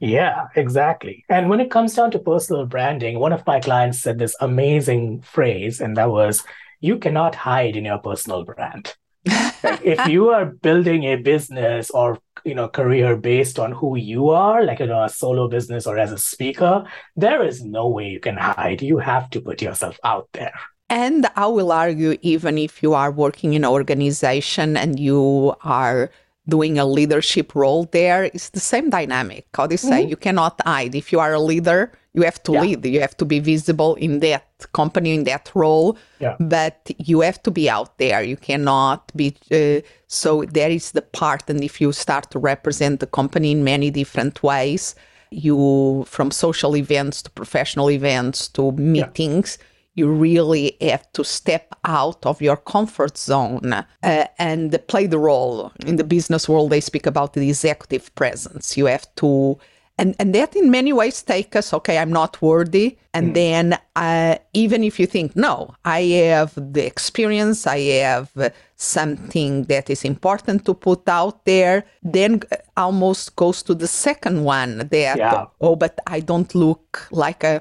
Yeah, 0.00 0.46
exactly. 0.54 1.24
And 1.28 1.48
when 1.48 1.60
it 1.60 1.70
comes 1.70 1.94
down 1.94 2.12
to 2.12 2.18
personal 2.20 2.66
branding, 2.66 3.18
one 3.18 3.32
of 3.32 3.46
my 3.46 3.58
clients 3.58 4.00
said 4.00 4.18
this 4.18 4.36
amazing 4.40 5.22
phrase, 5.22 5.80
and 5.80 5.96
that 5.96 6.10
was, 6.10 6.44
You 6.80 6.98
cannot 6.98 7.34
hide 7.34 7.74
in 7.74 7.84
your 7.84 7.98
personal 7.98 8.44
brand 8.44 8.94
if 9.82 10.06
you 10.08 10.30
are 10.30 10.46
building 10.46 11.04
a 11.04 11.16
business 11.16 11.90
or 11.90 12.18
you 12.44 12.54
know 12.54 12.68
career 12.68 13.16
based 13.16 13.58
on 13.58 13.72
who 13.72 13.96
you 13.96 14.28
are 14.30 14.64
like 14.64 14.78
you 14.78 14.86
know 14.86 15.02
a 15.02 15.08
solo 15.08 15.48
business 15.48 15.86
or 15.86 15.98
as 15.98 16.12
a 16.12 16.18
speaker 16.18 16.84
there 17.16 17.44
is 17.44 17.64
no 17.64 17.88
way 17.88 18.08
you 18.08 18.20
can 18.20 18.36
hide. 18.36 18.82
You 18.82 18.98
have 18.98 19.30
to 19.30 19.40
put 19.40 19.60
yourself 19.62 19.98
out 20.04 20.28
there. 20.32 20.54
And 20.90 21.26
i 21.36 21.46
will 21.46 21.70
argue 21.70 22.16
even 22.22 22.56
if 22.56 22.82
you 22.82 22.94
are 22.94 23.10
working 23.10 23.52
in 23.52 23.64
an 23.64 23.70
organization 23.70 24.76
and 24.76 24.98
you 24.98 25.54
are 25.62 26.10
doing 26.48 26.78
a 26.78 26.84
leadership 26.84 27.54
role 27.54 27.84
there 27.92 28.24
it's 28.24 28.50
the 28.50 28.60
same 28.60 28.88
dynamic 28.90 29.46
how 29.54 29.66
do 29.66 29.74
you 29.74 29.78
say 29.78 30.00
mm-hmm. 30.00 30.10
you 30.10 30.16
cannot 30.16 30.58
hide 30.64 30.94
if 30.94 31.12
you 31.12 31.20
are 31.20 31.34
a 31.34 31.40
leader 31.40 31.92
you 32.14 32.22
have 32.22 32.42
to 32.42 32.52
yeah. 32.52 32.60
lead 32.62 32.86
you 32.86 33.00
have 33.00 33.16
to 33.16 33.24
be 33.24 33.38
visible 33.38 33.94
in 33.96 34.20
that 34.20 34.44
company 34.72 35.14
in 35.14 35.24
that 35.24 35.50
role 35.54 35.96
yeah. 36.20 36.36
but 36.40 36.90
you 36.98 37.20
have 37.20 37.42
to 37.42 37.50
be 37.50 37.68
out 37.68 37.96
there 37.98 38.22
you 38.22 38.36
cannot 38.36 39.12
be 39.14 39.34
uh, 39.52 39.80
so 40.06 40.44
there 40.44 40.70
is 40.70 40.92
the 40.92 41.02
part 41.02 41.48
and 41.50 41.62
if 41.62 41.80
you 41.80 41.92
start 41.92 42.30
to 42.30 42.38
represent 42.38 43.00
the 43.00 43.06
company 43.06 43.52
in 43.52 43.62
many 43.62 43.90
different 43.90 44.42
ways 44.42 44.94
you 45.30 46.04
from 46.06 46.30
social 46.30 46.76
events 46.76 47.22
to 47.22 47.30
professional 47.30 47.90
events 47.90 48.48
to 48.48 48.72
meetings 48.72 49.58
yeah. 49.60 49.64
You 49.98 50.08
really 50.08 50.76
have 50.80 51.10
to 51.12 51.24
step 51.24 51.74
out 51.84 52.24
of 52.24 52.40
your 52.40 52.56
comfort 52.56 53.18
zone 53.18 53.72
uh, 53.72 54.24
and 54.38 54.78
play 54.86 55.06
the 55.06 55.18
role 55.18 55.72
in 55.86 55.96
the 55.96 56.04
business 56.04 56.48
world 56.48 56.70
they 56.70 56.80
speak 56.80 57.06
about 57.06 57.32
the 57.32 57.48
executive 57.48 58.14
presence 58.14 58.76
you 58.76 58.86
have 58.86 59.06
to 59.16 59.58
and 59.98 60.14
and 60.18 60.34
that 60.34 60.54
in 60.56 60.70
many 60.70 60.92
ways 60.92 61.22
take 61.22 61.54
us 61.56 61.74
okay 61.74 61.98
i'm 61.98 62.12
not 62.12 62.40
worthy 62.40 62.96
and 63.12 63.30
mm. 63.30 63.34
then 63.34 63.78
uh, 63.96 64.36
even 64.52 64.84
if 64.84 64.98
you 65.00 65.06
think 65.06 65.34
no 65.34 65.74
i 65.84 66.00
have 66.00 66.52
the 66.54 66.86
experience 66.86 67.66
i 67.66 67.80
have 67.80 68.30
something 68.76 69.64
that 69.64 69.90
is 69.90 70.04
important 70.04 70.64
to 70.64 70.72
put 70.72 71.08
out 71.08 71.44
there 71.44 71.84
then 72.02 72.40
almost 72.76 73.34
goes 73.36 73.62
to 73.62 73.74
the 73.74 73.88
second 73.88 74.44
one 74.44 74.78
that 74.90 75.18
yeah. 75.18 75.46
oh 75.60 75.76
but 75.76 75.98
i 76.06 76.20
don't 76.20 76.54
look 76.54 77.08
like 77.10 77.42
a 77.42 77.60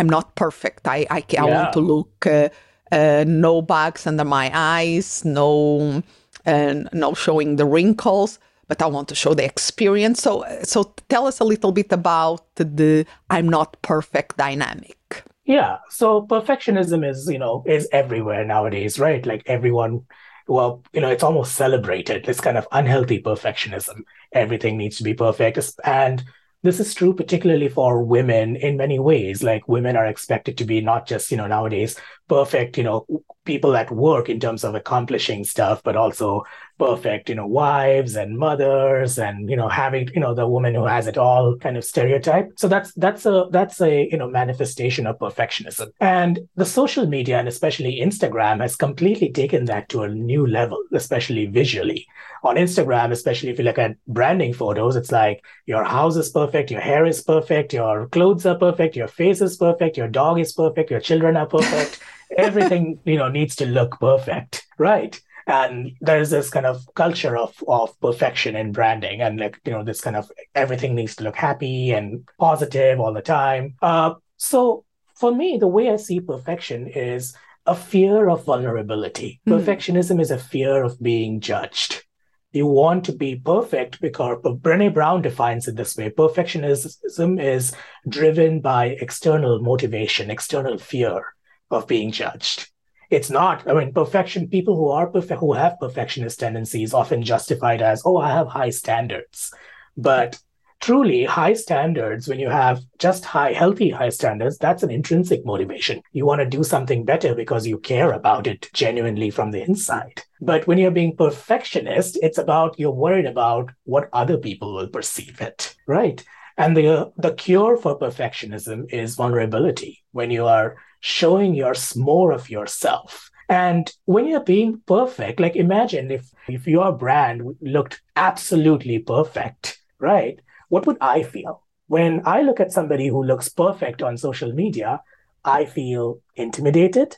i'm 0.00 0.08
not 0.08 0.34
perfect 0.34 0.86
i 0.86 1.06
i, 1.10 1.18
I 1.18 1.24
yeah. 1.30 1.44
want 1.44 1.72
to 1.72 1.80
look 1.80 2.26
uh, 2.26 2.48
uh, 2.92 3.24
no 3.26 3.62
bags 3.62 4.06
under 4.06 4.24
my 4.24 4.50
eyes 4.52 5.24
no 5.24 6.02
uh, 6.46 6.74
no 6.92 7.14
showing 7.14 7.56
the 7.56 7.66
wrinkles 7.66 8.38
but 8.70 8.80
I 8.80 8.86
want 8.86 9.08
to 9.08 9.16
show 9.16 9.34
the 9.34 9.44
experience. 9.44 10.22
So, 10.22 10.44
so 10.62 10.94
tell 11.08 11.26
us 11.26 11.40
a 11.40 11.44
little 11.44 11.72
bit 11.72 11.90
about 11.90 12.54
the 12.54 13.04
I'm 13.28 13.48
not 13.48 13.76
perfect 13.82 14.36
dynamic. 14.36 15.24
Yeah. 15.44 15.78
So 15.88 16.22
perfectionism 16.22 17.04
is, 17.04 17.28
you 17.28 17.40
know, 17.40 17.64
is 17.66 17.88
everywhere 17.90 18.44
nowadays, 18.44 19.00
right? 19.00 19.26
Like 19.26 19.42
everyone, 19.46 20.06
well, 20.46 20.84
you 20.92 21.00
know, 21.00 21.10
it's 21.10 21.24
almost 21.24 21.56
celebrated. 21.56 22.24
This 22.24 22.40
kind 22.40 22.56
of 22.56 22.68
unhealthy 22.70 23.20
perfectionism. 23.20 24.02
Everything 24.32 24.76
needs 24.76 24.98
to 24.98 25.02
be 25.02 25.14
perfect. 25.14 25.58
And 25.82 26.22
this 26.62 26.80
is 26.80 26.94
true 26.94 27.14
particularly 27.14 27.68
for 27.68 28.02
women 28.02 28.56
in 28.56 28.76
many 28.76 28.98
ways. 28.98 29.42
Like 29.42 29.66
women 29.68 29.96
are 29.96 30.06
expected 30.06 30.58
to 30.58 30.64
be 30.64 30.80
not 30.80 31.06
just, 31.06 31.30
you 31.30 31.36
know, 31.36 31.46
nowadays 31.46 31.98
perfect, 32.28 32.76
you 32.76 32.84
know, 32.84 33.06
people 33.44 33.76
at 33.76 33.90
work 33.90 34.28
in 34.28 34.40
terms 34.40 34.64
of 34.64 34.74
accomplishing 34.74 35.44
stuff, 35.44 35.82
but 35.82 35.96
also 35.96 36.44
perfect, 36.80 37.28
you 37.28 37.34
know, 37.34 37.46
wives 37.46 38.16
and 38.16 38.38
mothers 38.38 39.18
and, 39.18 39.50
you 39.50 39.56
know, 39.56 39.68
having, 39.68 40.08
you 40.14 40.20
know, 40.20 40.34
the 40.34 40.48
woman 40.48 40.74
who 40.74 40.86
has 40.86 41.06
it 41.06 41.18
all 41.18 41.54
kind 41.58 41.76
of 41.76 41.84
stereotype. 41.84 42.48
So 42.56 42.68
that's, 42.68 42.90
that's 42.94 43.26
a, 43.26 43.48
that's 43.50 43.82
a, 43.82 44.08
you 44.10 44.16
know, 44.16 44.26
manifestation 44.26 45.06
of 45.06 45.18
perfectionism. 45.18 45.88
And 46.00 46.40
the 46.56 46.64
social 46.64 47.06
media 47.06 47.38
and 47.38 47.48
especially 47.48 48.00
Instagram 48.00 48.62
has 48.62 48.76
completely 48.76 49.30
taken 49.30 49.66
that 49.66 49.90
to 49.90 50.04
a 50.04 50.08
new 50.08 50.46
level, 50.46 50.82
especially 50.94 51.44
visually. 51.46 52.06
On 52.44 52.56
Instagram, 52.56 53.10
especially 53.12 53.50
if 53.50 53.58
you 53.58 53.64
look 53.64 53.78
at 53.78 53.96
branding 54.08 54.54
photos, 54.54 54.96
it's 54.96 55.12
like 55.12 55.44
your 55.66 55.84
house 55.84 56.16
is 56.16 56.30
perfect, 56.30 56.70
your 56.70 56.80
hair 56.80 57.04
is 57.04 57.20
perfect, 57.22 57.74
your 57.74 58.08
clothes 58.08 58.46
are 58.46 58.56
perfect, 58.56 58.96
your 58.96 59.08
face 59.08 59.42
is 59.42 59.58
perfect, 59.58 59.98
your 59.98 60.08
dog 60.08 60.40
is 60.40 60.54
perfect, 60.54 60.90
your 60.90 61.00
children 61.00 61.36
are 61.36 61.46
perfect. 61.46 62.00
Everything, 62.38 62.98
you 63.04 63.18
know, 63.18 63.28
needs 63.28 63.56
to 63.56 63.66
look 63.66 63.98
perfect, 64.00 64.64
right? 64.78 65.20
And 65.50 65.92
there's 66.00 66.30
this 66.30 66.48
kind 66.48 66.64
of 66.64 66.86
culture 66.94 67.36
of 67.36 67.52
of 67.66 67.98
perfection 68.00 68.54
in 68.54 68.72
branding 68.72 69.20
and 69.20 69.40
like 69.40 69.58
you 69.64 69.72
know 69.72 69.82
this 69.82 70.00
kind 70.00 70.16
of 70.16 70.30
everything 70.54 70.94
needs 70.94 71.16
to 71.16 71.24
look 71.24 71.36
happy 71.36 71.90
and 71.90 72.26
positive 72.38 73.00
all 73.00 73.12
the 73.12 73.20
time. 73.22 73.74
Uh, 73.82 74.14
so 74.36 74.84
for 75.16 75.34
me 75.34 75.58
the 75.58 75.66
way 75.66 75.90
i 75.90 75.96
see 75.96 76.20
perfection 76.20 76.86
is 76.86 77.34
a 77.66 77.74
fear 77.74 78.30
of 78.30 78.44
vulnerability. 78.44 79.40
Mm. 79.46 79.60
perfectionism 79.60 80.20
is 80.20 80.30
a 80.30 80.38
fear 80.38 80.82
of 80.82 81.00
being 81.02 81.40
judged. 81.40 82.04
You 82.52 82.66
want 82.66 83.04
to 83.04 83.12
be 83.12 83.36
perfect 83.36 84.00
because 84.00 84.38
Brene 84.42 84.92
Brown 84.92 85.22
defines 85.22 85.68
it 85.68 85.76
this 85.76 85.96
way. 85.96 86.10
Perfectionism 86.10 87.40
is 87.40 87.72
driven 88.08 88.60
by 88.60 88.96
external 89.00 89.60
motivation, 89.60 90.30
external 90.30 90.78
fear 90.78 91.34
of 91.70 91.86
being 91.86 92.10
judged 92.10 92.69
it's 93.10 93.30
not. 93.30 93.68
I 93.68 93.74
mean 93.74 93.92
perfection 93.92 94.48
people 94.48 94.76
who 94.76 94.88
are 94.88 95.08
perfect 95.08 95.40
who 95.40 95.52
have 95.52 95.80
perfectionist 95.80 96.40
tendencies 96.40 96.94
often 96.94 97.22
justified 97.22 97.82
as 97.82 98.02
oh 98.04 98.18
i 98.18 98.30
have 98.30 98.46
high 98.48 98.70
standards. 98.70 99.52
But 99.96 100.40
truly 100.80 101.24
high 101.24 101.52
standards 101.52 102.26
when 102.26 102.38
you 102.38 102.48
have 102.48 102.80
just 102.98 103.24
high 103.24 103.52
healthy 103.52 103.90
high 103.90 104.08
standards 104.08 104.56
that's 104.56 104.82
an 104.82 104.90
intrinsic 104.90 105.44
motivation. 105.44 106.00
You 106.12 106.24
want 106.24 106.40
to 106.40 106.46
do 106.46 106.62
something 106.64 107.04
better 107.04 107.34
because 107.34 107.66
you 107.66 107.78
care 107.78 108.12
about 108.12 108.46
it 108.46 108.70
genuinely 108.72 109.30
from 109.30 109.50
the 109.50 109.62
inside. 109.62 110.22
But 110.40 110.66
when 110.66 110.78
you're 110.78 110.90
being 110.90 111.16
perfectionist 111.16 112.18
it's 112.22 112.38
about 112.38 112.78
you're 112.78 112.92
worried 112.92 113.26
about 113.26 113.70
what 113.84 114.08
other 114.12 114.38
people 114.38 114.74
will 114.74 114.88
perceive 114.88 115.40
it. 115.40 115.74
Right. 115.86 116.24
And 116.56 116.76
the 116.76 117.12
the 117.16 117.34
cure 117.34 117.76
for 117.76 117.98
perfectionism 117.98 118.92
is 118.92 119.16
vulnerability. 119.16 120.02
When 120.12 120.30
you 120.30 120.46
are 120.46 120.76
showing 121.00 121.54
your 121.54 121.74
more 121.96 122.32
of 122.32 122.50
yourself. 122.50 123.30
And 123.48 123.92
when 124.04 124.28
you're 124.28 124.44
being 124.44 124.80
perfect, 124.86 125.40
like 125.40 125.56
imagine 125.56 126.10
if 126.10 126.30
if 126.48 126.66
your 126.66 126.92
brand 126.92 127.56
looked 127.60 128.00
absolutely 128.14 129.00
perfect, 129.00 129.80
right? 129.98 130.38
What 130.68 130.86
would 130.86 130.98
I 131.00 131.24
feel? 131.24 131.62
When 131.88 132.22
I 132.24 132.42
look 132.42 132.60
at 132.60 132.70
somebody 132.70 133.08
who 133.08 133.24
looks 133.24 133.48
perfect 133.48 134.02
on 134.02 134.16
social 134.16 134.52
media, 134.52 135.00
I 135.44 135.64
feel 135.64 136.20
intimidated. 136.36 137.16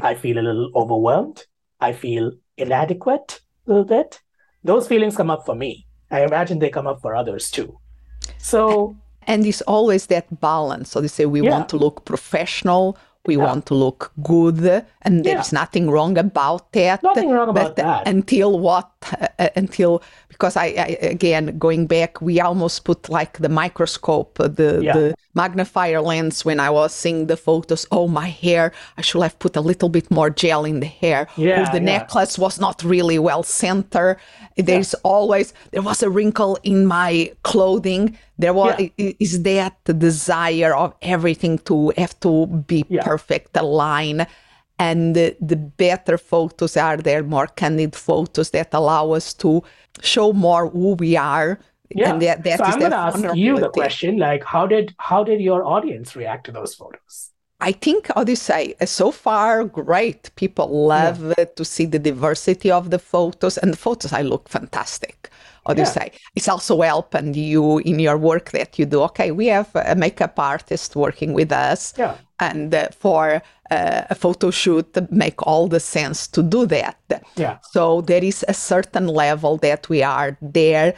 I 0.00 0.14
feel 0.14 0.38
a 0.38 0.46
little 0.48 0.70
overwhelmed. 0.74 1.44
I 1.80 1.92
feel 1.92 2.32
inadequate 2.56 3.40
a 3.66 3.70
little 3.70 3.84
bit. 3.84 4.22
Those 4.62 4.88
feelings 4.88 5.16
come 5.16 5.30
up 5.30 5.44
for 5.44 5.54
me. 5.54 5.86
I 6.10 6.24
imagine 6.24 6.58
they 6.58 6.70
come 6.70 6.86
up 6.86 7.02
for 7.02 7.14
others 7.14 7.50
too. 7.50 7.78
So 8.38 8.96
and 9.26 9.46
it's 9.46 9.60
always 9.62 10.06
that 10.06 10.40
balance. 10.40 10.90
So 10.90 11.00
they 11.00 11.08
say 11.08 11.26
we 11.26 11.42
yeah. 11.42 11.50
want 11.50 11.68
to 11.70 11.76
look 11.76 12.04
professional 12.04 12.96
We 13.26 13.36
Yeah. 13.36 13.44
want 13.44 13.64
to 13.66 13.74
look 13.74 14.12
good, 14.22 14.84
and 15.02 15.24
there's 15.24 15.50
nothing 15.52 15.90
wrong 15.90 16.18
about 16.18 16.72
that. 16.72 17.02
Nothing 17.02 17.30
wrong 17.30 17.48
about 17.48 17.64
but 17.68 17.76
that. 17.76 18.06
Until 18.06 18.58
what? 18.58 18.90
Uh, 19.38 19.48
until 19.56 20.02
because 20.28 20.56
I, 20.56 20.66
I 20.66 20.98
again 21.16 21.58
going 21.58 21.86
back, 21.86 22.20
we 22.20 22.40
almost 22.40 22.84
put 22.84 23.08
like 23.08 23.38
the 23.38 23.48
microscope, 23.48 24.38
uh, 24.40 24.48
the 24.48 24.80
Yeah. 24.82 24.92
the 24.92 25.14
magnifier 25.34 26.00
lens 26.00 26.44
when 26.44 26.58
I 26.60 26.70
was 26.70 26.92
seeing 26.92 27.26
the 27.26 27.36
photos. 27.36 27.86
Oh, 27.90 28.08
my 28.08 28.28
hair! 28.28 28.72
I 28.98 29.02
should 29.02 29.22
have 29.22 29.38
put 29.38 29.56
a 29.56 29.60
little 29.60 29.88
bit 29.88 30.10
more 30.10 30.30
gel 30.30 30.64
in 30.64 30.80
the 30.80 30.86
hair. 31.02 31.26
Yeah, 31.36 31.70
the 31.72 31.80
necklace 31.80 32.38
was 32.38 32.60
not 32.60 32.82
really 32.84 33.18
well 33.18 33.42
centered. 33.42 34.16
There's 34.56 34.94
always 35.02 35.52
there 35.72 35.82
was 35.82 36.02
a 36.02 36.10
wrinkle 36.10 36.58
in 36.62 36.86
my 36.86 37.32
clothing. 37.42 38.16
There 38.38 38.52
was 38.54 38.74
is 38.96 39.42
that 39.42 39.72
the 39.84 39.94
desire 39.94 40.74
of 40.74 40.92
everything 41.02 41.58
to 41.68 41.92
have 41.96 42.18
to 42.20 42.46
be 42.66 42.84
Yeah. 42.88 43.04
Perfect 43.14 43.56
line 43.56 44.26
And 44.78 45.14
the, 45.14 45.36
the 45.40 45.56
better 45.56 46.18
photos 46.18 46.76
are 46.76 46.96
there, 46.96 47.22
more 47.22 47.46
candid 47.46 47.94
photos 47.94 48.50
that 48.50 48.74
allow 48.74 49.12
us 49.12 49.32
to 49.34 49.62
show 50.02 50.32
more 50.32 50.68
who 50.68 50.94
we 50.94 51.16
are. 51.16 51.58
Yeah. 51.94 52.10
And 52.10 52.22
that, 52.22 52.42
that 52.44 52.58
so 52.58 52.64
I'm 52.64 52.78
going 52.78 52.90
to 52.90 52.96
ask 52.96 53.36
you 53.36 53.60
the 53.60 53.68
question, 53.68 54.18
like, 54.18 54.42
how 54.44 54.66
did 54.66 54.94
how 54.98 55.22
did 55.22 55.40
your 55.40 55.64
audience 55.64 56.16
react 56.16 56.46
to 56.46 56.52
those 56.52 56.74
photos? 56.74 57.30
I 57.60 57.72
think, 57.72 58.10
how 58.14 58.24
do 58.24 58.32
you 58.32 58.36
say, 58.36 58.74
uh, 58.80 58.86
so 58.86 59.12
far, 59.12 59.64
great. 59.64 60.30
People 60.34 60.68
love 60.86 61.32
uh, 61.38 61.44
to 61.56 61.64
see 61.64 61.86
the 61.86 62.00
diversity 62.00 62.70
of 62.70 62.90
the 62.90 62.98
photos, 62.98 63.58
and 63.58 63.72
the 63.72 63.76
photos, 63.76 64.12
I 64.12 64.22
look 64.22 64.48
fantastic. 64.48 65.30
How 65.66 65.74
do 65.74 65.80
you 65.80 65.86
say? 65.86 66.10
It's 66.36 66.48
also 66.48 66.80
helping 66.82 67.34
you 67.34 67.78
in 67.78 67.98
your 67.98 68.18
work 68.18 68.50
that 68.50 68.78
you 68.78 68.86
do. 68.86 69.02
Okay, 69.02 69.30
we 69.30 69.46
have 69.46 69.68
a 69.74 69.94
makeup 69.94 70.38
artist 70.38 70.96
working 70.96 71.32
with 71.32 71.52
us, 71.52 71.94
Yeah. 71.98 72.14
and 72.38 72.74
uh, 72.74 72.88
for 72.98 73.42
uh, 73.70 74.02
a 74.10 74.14
photo 74.14 74.50
shoot, 74.50 74.86
make 75.10 75.42
all 75.46 75.68
the 75.68 75.80
sense 75.80 76.28
to 76.28 76.42
do 76.42 76.66
that. 76.66 76.98
Yeah. 77.36 77.58
So 77.72 78.02
there 78.02 78.22
is 78.24 78.44
a 78.48 78.54
certain 78.54 79.06
level 79.06 79.56
that 79.58 79.88
we 79.88 80.02
are 80.02 80.36
there, 80.42 80.94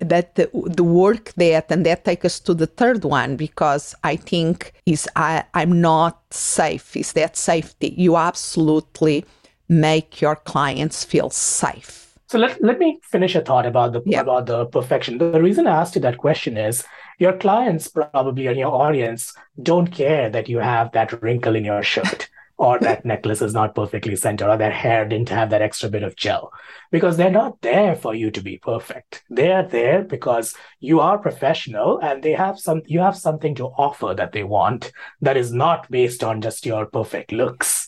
that 0.00 0.34
the, 0.34 0.50
the 0.52 0.82
work 0.82 1.32
that, 1.36 1.70
and 1.70 1.86
that 1.86 2.04
takes 2.04 2.24
us 2.24 2.40
to 2.40 2.54
the 2.54 2.66
third 2.66 3.04
one, 3.04 3.36
because 3.36 3.94
I 4.02 4.16
think 4.16 4.72
is 4.84 5.08
I, 5.14 5.44
I'm 5.54 5.80
not 5.80 6.18
safe, 6.30 6.96
is 6.96 7.12
that 7.12 7.36
safety. 7.36 7.94
You 7.96 8.16
absolutely 8.16 9.24
make 9.68 10.20
your 10.20 10.34
clients 10.34 11.04
feel 11.04 11.30
safe. 11.30 12.07
So 12.28 12.38
let, 12.38 12.62
let 12.62 12.78
me 12.78 13.00
finish 13.02 13.34
a 13.34 13.40
thought 13.40 13.66
about 13.66 13.92
the 13.92 14.02
Yeah. 14.04 14.20
about 14.20 14.46
the 14.46 14.66
perfection. 14.66 15.18
The 15.18 15.40
reason 15.42 15.66
I 15.66 15.80
asked 15.80 15.94
you 15.94 16.02
that 16.02 16.18
question 16.18 16.56
is 16.56 16.84
your 17.18 17.32
clients 17.32 17.88
probably 17.88 18.46
and 18.46 18.58
your 18.58 18.72
audience 18.72 19.34
don't 19.62 19.88
care 19.88 20.28
that 20.30 20.48
you 20.48 20.58
have 20.58 20.92
that 20.92 21.22
wrinkle 21.22 21.56
in 21.56 21.64
your 21.64 21.82
shirt 21.82 22.28
or 22.58 22.78
that 22.80 23.04
necklace 23.04 23.40
is 23.40 23.54
not 23.54 23.74
perfectly 23.74 24.14
centered 24.16 24.48
or 24.50 24.56
that 24.58 24.72
hair 24.72 25.06
didn't 25.08 25.28
have 25.30 25.50
that 25.50 25.62
extra 25.62 25.88
bit 25.88 26.02
of 26.02 26.16
gel 26.16 26.52
because 26.90 27.16
they're 27.16 27.30
not 27.30 27.60
there 27.62 27.96
for 27.96 28.14
you 28.14 28.30
to 28.30 28.40
be 28.42 28.58
perfect. 28.58 29.22
They 29.30 29.50
are 29.52 29.66
there 29.66 30.02
because 30.02 30.54
you 30.80 31.00
are 31.00 31.18
professional 31.18 31.98
and 31.98 32.22
they 32.22 32.32
have 32.32 32.58
some 32.58 32.82
you 32.86 33.00
have 33.00 33.16
something 33.16 33.54
to 33.56 33.66
offer 33.66 34.12
that 34.14 34.32
they 34.32 34.44
want 34.44 34.92
that 35.22 35.36
is 35.36 35.52
not 35.52 35.90
based 35.90 36.22
on 36.22 36.42
just 36.42 36.66
your 36.66 36.84
perfect 36.86 37.32
looks 37.32 37.87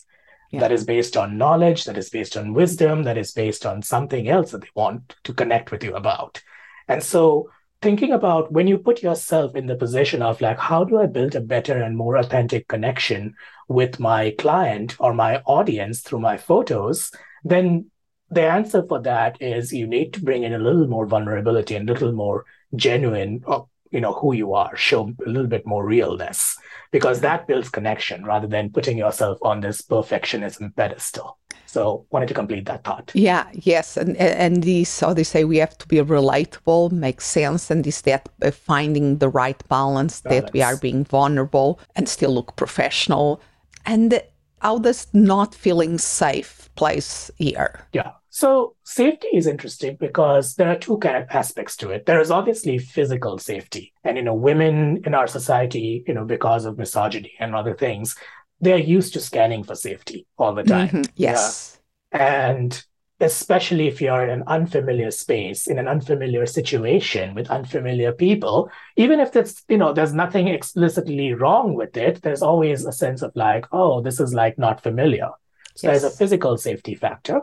Yeah. 0.51 0.59
that 0.61 0.71
is 0.71 0.83
based 0.83 1.15
on 1.15 1.37
knowledge, 1.37 1.85
that 1.85 1.97
is 1.97 2.09
based 2.09 2.35
on 2.35 2.53
wisdom, 2.53 3.03
that 3.03 3.17
is 3.17 3.31
based 3.31 3.65
on 3.65 3.81
something 3.81 4.27
else 4.27 4.51
that 4.51 4.61
they 4.61 4.69
want 4.75 5.15
to 5.23 5.33
connect 5.33 5.71
with 5.71 5.83
you 5.83 5.95
about. 5.95 6.41
And 6.87 7.01
so, 7.01 7.49
thinking 7.81 8.11
about 8.11 8.51
when 8.51 8.67
you 8.67 8.77
put 8.77 9.01
yourself 9.01 9.55
in 9.55 9.65
the 9.65 9.75
position 9.75 10.21
of 10.21 10.41
like, 10.41 10.59
how 10.59 10.83
do 10.83 10.99
I 10.99 11.07
build 11.07 11.35
a 11.35 11.41
better 11.41 11.81
and 11.81 11.97
more 11.97 12.17
authentic 12.17 12.67
connection 12.67 13.33
with 13.67 13.99
my 13.99 14.35
client 14.37 14.97
or 14.99 15.13
my 15.13 15.37
audience 15.45 16.01
through 16.01 16.19
my 16.19 16.37
photos, 16.37 17.11
then 17.43 17.89
the 18.29 18.43
answer 18.43 18.83
for 18.87 19.01
that 19.01 19.41
is 19.41 19.73
you 19.73 19.87
need 19.87 20.13
to 20.13 20.23
bring 20.23 20.43
in 20.43 20.53
a 20.53 20.59
little 20.59 20.87
more 20.87 21.05
vulnerability 21.05 21.75
and 21.75 21.89
a 21.89 21.93
little 21.93 22.13
more 22.13 22.45
genuine 22.75 23.43
of 23.45 23.67
you 23.91 24.01
know 24.01 24.13
who 24.13 24.33
you 24.33 24.53
are 24.53 24.75
show 24.75 25.13
a 25.25 25.29
little 25.29 25.47
bit 25.47 25.65
more 25.65 25.85
realness 25.85 26.57
because 26.91 27.21
that 27.21 27.47
builds 27.47 27.69
connection 27.69 28.25
rather 28.25 28.47
than 28.47 28.71
putting 28.71 28.97
yourself 28.97 29.37
on 29.41 29.61
this 29.61 29.81
perfectionism 29.81 30.75
pedestal 30.75 31.37
so 31.65 32.05
wanted 32.11 32.27
to 32.27 32.33
complete 32.33 32.65
that 32.65 32.83
thought 32.83 33.11
Yeah, 33.13 33.47
yes, 33.53 33.97
and 33.97 34.17
and 34.17 34.63
these 34.63 34.99
how 34.99 35.13
they 35.13 35.23
say, 35.23 35.43
we 35.45 35.57
have 35.57 35.77
to 35.77 35.87
be 35.87 35.97
relatable, 35.97 36.91
make 36.91 37.21
sense, 37.21 37.71
and 37.71 37.87
is 37.87 38.01
that 38.01 38.27
uh, 38.41 38.51
finding 38.51 39.19
the 39.19 39.29
right 39.29 39.61
balance, 39.69 40.19
that 40.21 40.51
we 40.53 40.61
are 40.61 40.75
being 40.77 41.05
vulnerable 41.05 41.79
and 41.95 42.09
still 42.09 42.33
look 42.33 42.55
professional, 42.55 43.41
and 43.85 44.21
how 44.61 44.79
does 44.79 45.07
not 45.13 45.55
feeling 45.55 45.97
safe 45.97 46.69
place 46.75 47.31
here? 47.37 47.87
Yeah. 47.93 48.11
So 48.33 48.77
safety 48.85 49.27
is 49.33 49.45
interesting 49.45 49.97
because 49.99 50.55
there 50.55 50.69
are 50.69 50.77
two 50.77 50.97
kind 50.99 51.17
of 51.17 51.25
aspects 51.29 51.75
to 51.77 51.89
it. 51.91 52.05
There 52.05 52.21
is 52.21 52.31
obviously 52.31 52.77
physical 52.77 53.37
safety. 53.37 53.93
And, 54.05 54.15
you 54.15 54.23
know, 54.23 54.33
women 54.33 55.01
in 55.05 55.13
our 55.13 55.27
society, 55.27 56.05
you 56.07 56.13
know, 56.13 56.23
because 56.23 56.63
of 56.63 56.77
misogyny 56.77 57.33
and 57.39 57.53
other 57.53 57.75
things, 57.75 58.15
they're 58.61 58.77
used 58.77 59.13
to 59.13 59.19
scanning 59.19 59.63
for 59.63 59.75
safety 59.75 60.27
all 60.37 60.53
the 60.55 60.63
time. 60.63 60.87
Mhm, 60.87 61.09
Yes. 61.15 61.81
And 62.13 62.81
especially 63.19 63.87
if 63.87 63.99
you're 64.01 64.23
in 64.23 64.29
an 64.29 64.43
unfamiliar 64.47 65.11
space, 65.11 65.67
in 65.67 65.77
an 65.77 65.89
unfamiliar 65.89 66.45
situation 66.45 67.35
with 67.35 67.51
unfamiliar 67.51 68.13
people, 68.13 68.69
even 68.95 69.19
if 69.19 69.33
that's, 69.33 69.63
you 69.67 69.77
know, 69.77 69.91
there's 69.91 70.13
nothing 70.13 70.47
explicitly 70.47 71.33
wrong 71.33 71.73
with 71.73 71.97
it, 71.97 72.21
there's 72.21 72.41
always 72.41 72.85
a 72.85 72.93
sense 72.93 73.21
of 73.21 73.31
like, 73.35 73.65
oh, 73.73 74.01
this 74.01 74.21
is 74.21 74.33
like 74.33 74.57
not 74.57 74.81
familiar. 74.81 75.29
So 75.75 75.87
there's 75.87 76.03
a 76.03 76.09
physical 76.09 76.57
safety 76.57 76.95
factor. 76.95 77.41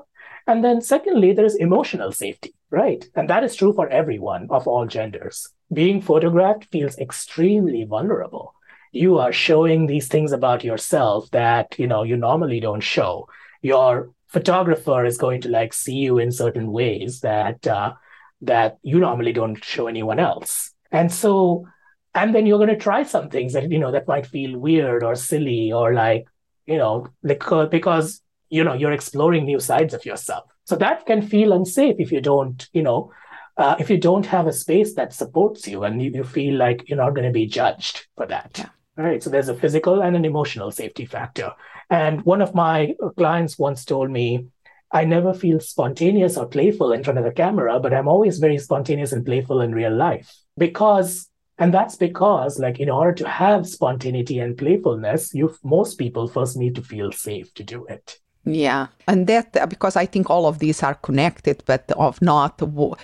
And 0.48 0.64
then 0.64 0.80
secondly, 0.80 1.32
there's 1.34 1.54
emotional 1.54 2.10
safety, 2.10 2.54
right? 2.70 3.06
And 3.14 3.28
that 3.28 3.44
is 3.44 3.54
true 3.54 3.74
for 3.74 3.86
everyone 3.88 4.48
of 4.50 4.66
all 4.66 4.86
genders. 4.86 5.46
Being 5.70 6.00
photographed 6.00 6.64
feels 6.72 6.98
extremely 6.98 7.84
vulnerable. 7.84 8.54
You 8.90 9.18
are 9.18 9.30
showing 9.30 9.86
these 9.86 10.08
things 10.08 10.32
about 10.32 10.64
yourself 10.64 11.30
that, 11.32 11.78
you 11.78 11.86
know, 11.86 12.02
you 12.02 12.16
normally 12.16 12.60
don't 12.60 12.80
show. 12.80 13.28
Your 13.60 14.10
photographer 14.28 15.04
is 15.04 15.18
going 15.18 15.42
to 15.42 15.50
like 15.50 15.74
see 15.74 15.96
you 15.96 16.18
in 16.18 16.32
certain 16.32 16.72
ways 16.72 17.20
that 17.20 17.66
uh, 17.66 17.92
that 18.40 18.78
you 18.82 18.98
normally 18.98 19.34
don't 19.34 19.62
show 19.62 19.86
anyone 19.86 20.18
else. 20.18 20.70
And 20.90 21.12
so, 21.12 21.66
and 22.14 22.34
then 22.34 22.46
you're 22.46 22.58
going 22.58 22.70
to 22.70 22.76
try 22.76 23.02
some 23.02 23.28
things 23.28 23.52
that, 23.52 23.70
you 23.70 23.78
know, 23.78 23.92
that 23.92 24.08
might 24.08 24.26
feel 24.26 24.58
weird 24.58 25.02
or 25.02 25.14
silly 25.14 25.72
or 25.72 25.92
like, 25.92 26.26
you 26.64 26.78
know, 26.78 27.08
because, 27.22 27.68
because 27.68 28.22
you 28.50 28.64
know 28.64 28.74
you're 28.74 28.92
exploring 28.92 29.44
new 29.44 29.60
sides 29.60 29.94
of 29.94 30.04
yourself. 30.04 30.44
So 30.64 30.76
that 30.76 31.06
can 31.06 31.22
feel 31.22 31.52
unsafe 31.52 31.96
if 31.98 32.12
you 32.12 32.20
don't 32.20 32.68
you 32.72 32.82
know 32.82 33.12
uh, 33.58 33.74
if 33.80 33.90
you 33.90 33.98
don't 33.98 34.26
have 34.26 34.46
a 34.46 34.52
space 34.52 34.94
that 34.94 35.12
supports 35.12 35.66
you 35.66 35.82
and 35.82 36.00
you, 36.00 36.12
you 36.12 36.24
feel 36.24 36.54
like 36.54 36.88
you're 36.88 36.96
not 36.96 37.14
going 37.14 37.26
to 37.26 37.32
be 37.32 37.46
judged 37.46 38.06
for 38.16 38.24
that. 38.26 38.56
Yeah. 38.56 38.68
right? 38.96 39.22
So 39.22 39.30
there's 39.30 39.48
a 39.48 39.54
physical 39.54 40.00
and 40.00 40.14
an 40.14 40.24
emotional 40.24 40.70
safety 40.70 41.04
factor. 41.04 41.52
And 41.90 42.24
one 42.24 42.40
of 42.40 42.54
my 42.54 42.94
clients 43.16 43.58
once 43.58 43.84
told 43.84 44.10
me 44.10 44.46
i 44.90 45.04
never 45.04 45.34
feel 45.34 45.60
spontaneous 45.60 46.38
or 46.38 46.46
playful 46.46 46.92
in 46.92 47.04
front 47.04 47.18
of 47.18 47.24
the 47.26 47.30
camera 47.30 47.78
but 47.78 47.92
i'm 47.92 48.08
always 48.08 48.38
very 48.38 48.56
spontaneous 48.56 49.12
and 49.12 49.26
playful 49.26 49.60
in 49.60 49.74
real 49.74 49.94
life. 49.94 50.34
Because 50.56 51.28
and 51.58 51.74
that's 51.74 51.96
because 51.96 52.58
like 52.58 52.78
in 52.78 52.88
order 52.88 53.12
to 53.12 53.28
have 53.28 53.66
spontaneity 53.66 54.38
and 54.38 54.56
playfulness 54.56 55.34
you 55.34 55.54
most 55.62 55.98
people 55.98 56.28
first 56.28 56.56
need 56.56 56.74
to 56.74 56.82
feel 56.82 57.12
safe 57.12 57.52
to 57.54 57.64
do 57.64 57.84
it 57.86 58.18
Yeah, 58.44 58.86
and 59.06 59.26
that 59.26 59.56
uh, 59.56 59.66
because 59.66 59.94
I 59.96 60.06
think 60.06 60.30
all 60.30 60.46
of 60.46 60.58
these 60.58 60.82
are 60.82 60.94
connected, 60.94 61.62
but 61.66 61.90
of 61.92 62.20
not 62.22 62.56
w- 62.58 62.94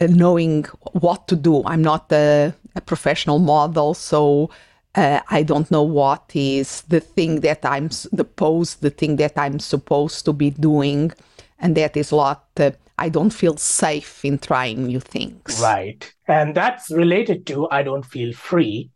uh, 0.00 0.06
knowing 0.08 0.64
what 0.92 1.28
to 1.28 1.36
do. 1.36 1.62
I'm 1.66 1.82
not 1.82 2.10
a, 2.10 2.54
a 2.74 2.80
professional 2.80 3.38
model, 3.38 3.92
so 3.94 4.50
uh, 4.94 5.20
I 5.28 5.42
don't 5.42 5.70
know 5.70 5.82
what 5.82 6.30
is 6.34 6.82
the 6.82 7.00
thing 7.00 7.40
that 7.40 7.64
I'm 7.66 7.86
s- 7.86 8.06
the 8.12 8.24
pose, 8.24 8.76
the 8.76 8.90
thing 8.90 9.16
that 9.16 9.36
I'm 9.36 9.58
supposed 9.58 10.24
to 10.24 10.32
be 10.32 10.50
doing, 10.50 11.12
and 11.58 11.76
that 11.76 11.96
is 11.98 12.10
a 12.10 12.16
lot. 12.16 12.46
Uh, 12.56 12.70
I 12.96 13.10
don't 13.10 13.30
feel 13.30 13.56
safe 13.58 14.24
in 14.24 14.38
trying 14.38 14.86
new 14.86 15.00
things. 15.00 15.60
Right. 15.60 16.12
And 16.26 16.54
that's 16.54 16.90
related 16.90 17.46
to 17.48 17.68
I 17.70 17.82
don't 17.82 18.04
feel 18.06 18.32
free. 18.32 18.90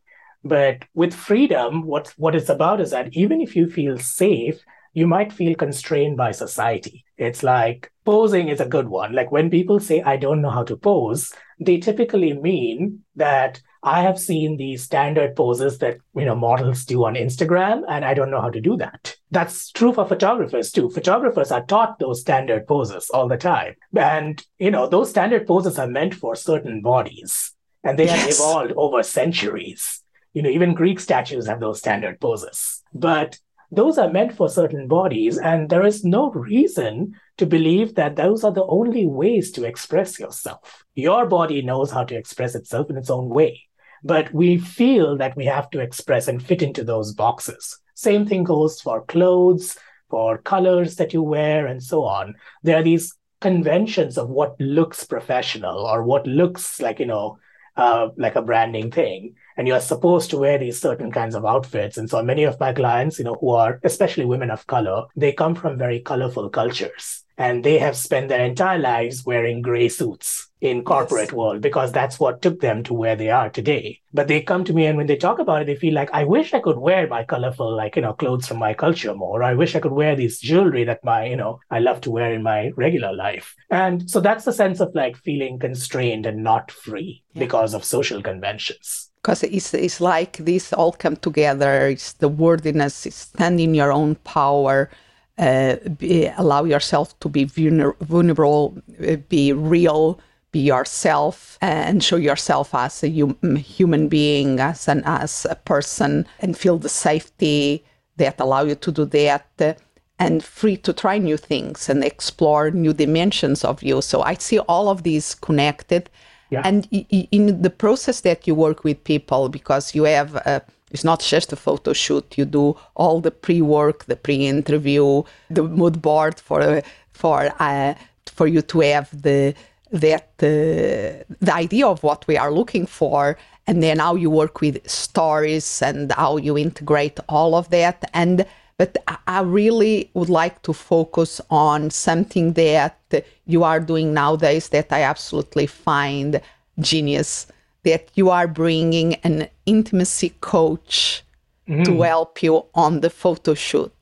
But 0.44 0.84
with 0.94 1.14
freedom, 1.14 1.82
what, 1.86 2.14
what 2.16 2.34
it's 2.34 2.48
about 2.48 2.80
is 2.80 2.90
that 2.92 3.08
even 3.12 3.40
if 3.40 3.56
you 3.56 3.68
feel 3.68 3.98
safe, 3.98 4.60
you 4.92 5.06
might 5.06 5.32
feel 5.32 5.54
constrained 5.54 6.16
by 6.16 6.32
society. 6.32 7.04
It's 7.16 7.42
like 7.42 7.90
posing 8.04 8.48
is 8.48 8.60
a 8.60 8.66
good 8.66 8.88
one. 8.88 9.12
Like 9.12 9.32
when 9.32 9.50
people 9.50 9.80
say, 9.80 10.02
I 10.02 10.16
don't 10.16 10.40
know 10.40 10.50
how 10.50 10.64
to 10.64 10.76
pose, 10.76 11.32
they 11.60 11.78
typically 11.78 12.32
mean 12.32 13.00
that 13.16 13.60
I 13.82 14.02
have 14.02 14.18
seen 14.18 14.56
these 14.56 14.82
standard 14.82 15.36
poses 15.36 15.78
that 15.78 15.98
you 16.14 16.24
know 16.24 16.34
models 16.34 16.84
do 16.84 17.04
on 17.04 17.14
Instagram, 17.14 17.82
and 17.88 18.04
I 18.04 18.14
don't 18.14 18.30
know 18.30 18.40
how 18.40 18.50
to 18.50 18.60
do 18.60 18.76
that. 18.78 19.16
That's 19.30 19.70
true 19.70 19.92
for 19.92 20.06
photographers 20.06 20.72
too. 20.72 20.90
Photographers 20.90 21.52
are 21.52 21.64
taught 21.64 21.98
those 21.98 22.20
standard 22.20 22.66
poses 22.66 23.08
all 23.10 23.28
the 23.28 23.36
time. 23.36 23.74
And 23.96 24.44
you 24.58 24.70
know, 24.70 24.88
those 24.88 25.10
standard 25.10 25.46
poses 25.46 25.78
are 25.78 25.86
meant 25.86 26.14
for 26.14 26.34
certain 26.34 26.82
bodies, 26.82 27.52
and 27.84 27.98
they 27.98 28.06
have 28.06 28.28
evolved 28.28 28.72
over 28.76 29.02
centuries. 29.02 30.02
You 30.34 30.42
know, 30.42 30.50
even 30.50 30.74
Greek 30.74 31.00
statues 31.00 31.46
have 31.46 31.60
those 31.60 31.78
standard 31.78 32.20
poses. 32.20 32.82
But 32.92 33.38
those 33.70 33.98
are 33.98 34.10
meant 34.10 34.34
for 34.34 34.48
certain 34.48 34.88
bodies. 34.88 35.38
And 35.38 35.68
there 35.68 35.84
is 35.84 36.04
no 36.04 36.30
reason 36.30 37.14
to 37.36 37.46
believe 37.46 37.94
that 37.94 38.16
those 38.16 38.44
are 38.44 38.52
the 38.52 38.64
only 38.64 39.06
ways 39.06 39.50
to 39.52 39.64
express 39.64 40.18
yourself. 40.18 40.84
Your 40.94 41.26
body 41.26 41.62
knows 41.62 41.90
how 41.90 42.04
to 42.04 42.16
express 42.16 42.54
itself 42.54 42.90
in 42.90 42.96
its 42.96 43.10
own 43.10 43.28
way. 43.28 43.62
But 44.02 44.32
we 44.32 44.58
feel 44.58 45.16
that 45.18 45.36
we 45.36 45.44
have 45.46 45.70
to 45.70 45.80
express 45.80 46.28
and 46.28 46.42
fit 46.42 46.62
into 46.62 46.84
those 46.84 47.12
boxes. 47.12 47.78
Same 47.94 48.26
thing 48.26 48.44
goes 48.44 48.80
for 48.80 49.04
clothes, 49.04 49.76
for 50.08 50.38
colors 50.38 50.96
that 50.96 51.12
you 51.12 51.22
wear, 51.22 51.66
and 51.66 51.82
so 51.82 52.04
on. 52.04 52.36
There 52.62 52.76
are 52.76 52.82
these 52.82 53.14
conventions 53.40 54.16
of 54.16 54.28
what 54.28 54.60
looks 54.60 55.04
professional 55.04 55.86
or 55.86 56.04
what 56.04 56.26
looks 56.26 56.80
like, 56.80 57.00
you 57.00 57.06
know, 57.06 57.38
uh, 57.76 58.08
like 58.16 58.36
a 58.36 58.42
branding 58.42 58.90
thing 58.90 59.34
and 59.58 59.68
you're 59.68 59.80
supposed 59.80 60.30
to 60.30 60.38
wear 60.38 60.56
these 60.56 60.80
certain 60.80 61.10
kinds 61.12 61.34
of 61.34 61.44
outfits. 61.44 61.98
And 61.98 62.08
so 62.08 62.22
many 62.22 62.44
of 62.44 62.58
my 62.60 62.72
clients, 62.72 63.18
you 63.18 63.24
know, 63.24 63.34
who 63.34 63.50
are 63.50 63.80
especially 63.82 64.24
women 64.24 64.50
of 64.50 64.66
color, 64.68 65.06
they 65.16 65.32
come 65.32 65.54
from 65.56 65.76
very 65.76 66.00
colorful 66.00 66.48
cultures 66.48 67.24
and 67.38 67.64
they 67.64 67.78
have 67.78 67.96
spent 67.96 68.28
their 68.28 68.44
entire 68.44 68.78
lives 68.78 69.24
wearing 69.24 69.62
gray 69.62 69.88
suits 69.88 70.48
in 70.60 70.82
corporate 70.82 71.28
yes. 71.28 71.32
world 71.32 71.60
because 71.60 71.92
that's 71.92 72.18
what 72.18 72.42
took 72.42 72.60
them 72.60 72.82
to 72.82 72.92
where 72.92 73.14
they 73.14 73.30
are 73.30 73.48
today 73.48 74.00
but 74.12 74.26
they 74.26 74.40
come 74.40 74.64
to 74.64 74.72
me 74.72 74.86
and 74.86 74.96
when 74.96 75.06
they 75.06 75.16
talk 75.16 75.38
about 75.38 75.62
it 75.62 75.66
they 75.66 75.76
feel 75.76 75.94
like 75.94 76.10
i 76.12 76.24
wish 76.24 76.52
i 76.52 76.58
could 76.58 76.78
wear 76.78 77.06
my 77.06 77.22
colorful 77.22 77.76
like 77.76 77.94
you 77.94 78.02
know 78.02 78.12
clothes 78.12 78.48
from 78.48 78.58
my 78.58 78.74
culture 78.74 79.14
more 79.14 79.40
i 79.44 79.54
wish 79.54 79.76
i 79.76 79.80
could 79.80 79.92
wear 79.92 80.16
this 80.16 80.40
jewelry 80.40 80.82
that 80.82 81.04
my 81.04 81.26
you 81.26 81.36
know 81.36 81.60
i 81.70 81.78
love 81.78 82.00
to 82.00 82.10
wear 82.10 82.34
in 82.34 82.42
my 82.42 82.72
regular 82.74 83.12
life 83.12 83.54
and 83.70 84.10
so 84.10 84.18
that's 84.18 84.44
the 84.44 84.52
sense 84.52 84.80
of 84.80 84.92
like 84.96 85.16
feeling 85.16 85.60
constrained 85.60 86.26
and 86.26 86.42
not 86.42 86.72
free 86.72 87.22
yeah. 87.34 87.40
because 87.40 87.72
of 87.72 87.84
social 87.84 88.20
conventions 88.20 89.10
because 89.28 89.42
it's, 89.42 89.74
it's 89.74 90.00
like 90.00 90.38
this 90.38 90.72
all 90.72 90.92
come 90.92 91.14
together. 91.16 91.88
It's 91.88 92.14
the 92.14 92.28
worthiness 92.28 93.04
it's 93.04 93.16
stand 93.16 93.60
in 93.60 93.74
your 93.74 93.92
own 93.92 94.14
power 94.24 94.88
uh, 95.36 95.76
be, 95.98 96.32
allow 96.38 96.64
yourself 96.64 97.18
to 97.20 97.28
be 97.28 97.44
vulner- 97.44 97.98
vulnerable 97.98 98.78
uh, 99.06 99.16
be 99.28 99.52
real 99.52 100.18
be 100.50 100.60
yourself 100.60 101.58
and 101.60 102.02
show 102.02 102.16
yourself 102.16 102.74
as 102.74 103.04
a 103.04 103.10
hum- 103.10 103.56
human 103.56 104.08
being 104.08 104.60
as 104.60 104.88
an 104.88 105.02
as 105.04 105.46
a 105.50 105.56
person 105.56 106.26
and 106.40 106.56
feel 106.56 106.78
the 106.78 106.88
safety 106.88 107.84
that 108.16 108.40
allow 108.40 108.62
you 108.62 108.76
to 108.76 108.90
do 108.90 109.04
that 109.04 109.46
uh, 109.60 109.74
and 110.18 110.42
free 110.42 110.78
to 110.78 110.94
try 110.94 111.18
new 111.18 111.36
things 111.36 111.90
and 111.90 112.02
explore 112.02 112.70
new 112.70 112.94
dimensions 112.94 113.62
of 113.62 113.82
you. 113.82 114.00
So 114.00 114.22
i 114.22 114.32
see 114.32 114.58
all 114.60 114.88
of 114.88 115.02
these 115.02 115.34
connected 115.34 116.08
yeah. 116.50 116.62
And 116.64 116.86
in 116.90 117.62
the 117.62 117.70
process 117.70 118.20
that 118.20 118.46
you 118.46 118.54
work 118.54 118.84
with 118.84 119.02
people, 119.04 119.48
because 119.48 119.94
you 119.94 120.04
have, 120.04 120.34
a, 120.36 120.62
it's 120.90 121.04
not 121.04 121.20
just 121.20 121.52
a 121.52 121.56
photo 121.56 121.92
shoot, 121.92 122.38
you 122.38 122.44
do 122.44 122.76
all 122.94 123.20
the 123.20 123.30
pre 123.30 123.60
work, 123.60 124.04
the 124.06 124.16
pre 124.16 124.46
interview, 124.46 125.22
the 125.50 125.62
mood 125.62 126.00
board 126.00 126.40
for, 126.40 126.82
for, 127.12 127.52
uh, 127.58 127.94
for 128.26 128.46
you 128.46 128.62
to 128.62 128.80
have 128.80 129.10
the, 129.22 129.54
that 129.90 130.28
uh, 130.38 131.24
the 131.40 131.52
idea 131.54 131.86
of 131.86 132.02
what 132.02 132.26
we 132.26 132.36
are 132.36 132.52
looking 132.52 132.86
for 132.86 133.36
and 133.66 133.82
then 133.82 133.98
how 133.98 134.14
you 134.14 134.30
work 134.30 134.60
with 134.60 134.88
stories 134.88 135.82
and 135.82 136.12
how 136.12 136.38
you 136.38 136.56
integrate 136.56 137.20
all 137.28 137.54
of 137.54 137.68
that 137.70 138.10
and 138.14 138.46
but 138.78 138.96
I 139.26 139.40
really 139.40 140.08
would 140.14 140.30
like 140.30 140.62
to 140.62 140.72
focus 140.72 141.40
on 141.50 141.90
something 141.90 142.52
that 142.52 142.96
you 143.44 143.64
are 143.64 143.80
doing 143.80 144.14
nowadays 144.14 144.68
that 144.68 144.92
I 144.92 145.02
absolutely 145.02 145.66
find 145.66 146.40
genius. 146.78 147.48
That 147.82 148.08
you 148.14 148.30
are 148.30 148.46
bringing 148.46 149.14
an 149.16 149.48
intimacy 149.66 150.30
coach 150.40 151.24
mm. 151.68 151.84
to 151.84 152.02
help 152.02 152.42
you 152.42 152.64
on 152.74 153.00
the 153.00 153.10
photo 153.10 153.54
shoot. 153.54 153.92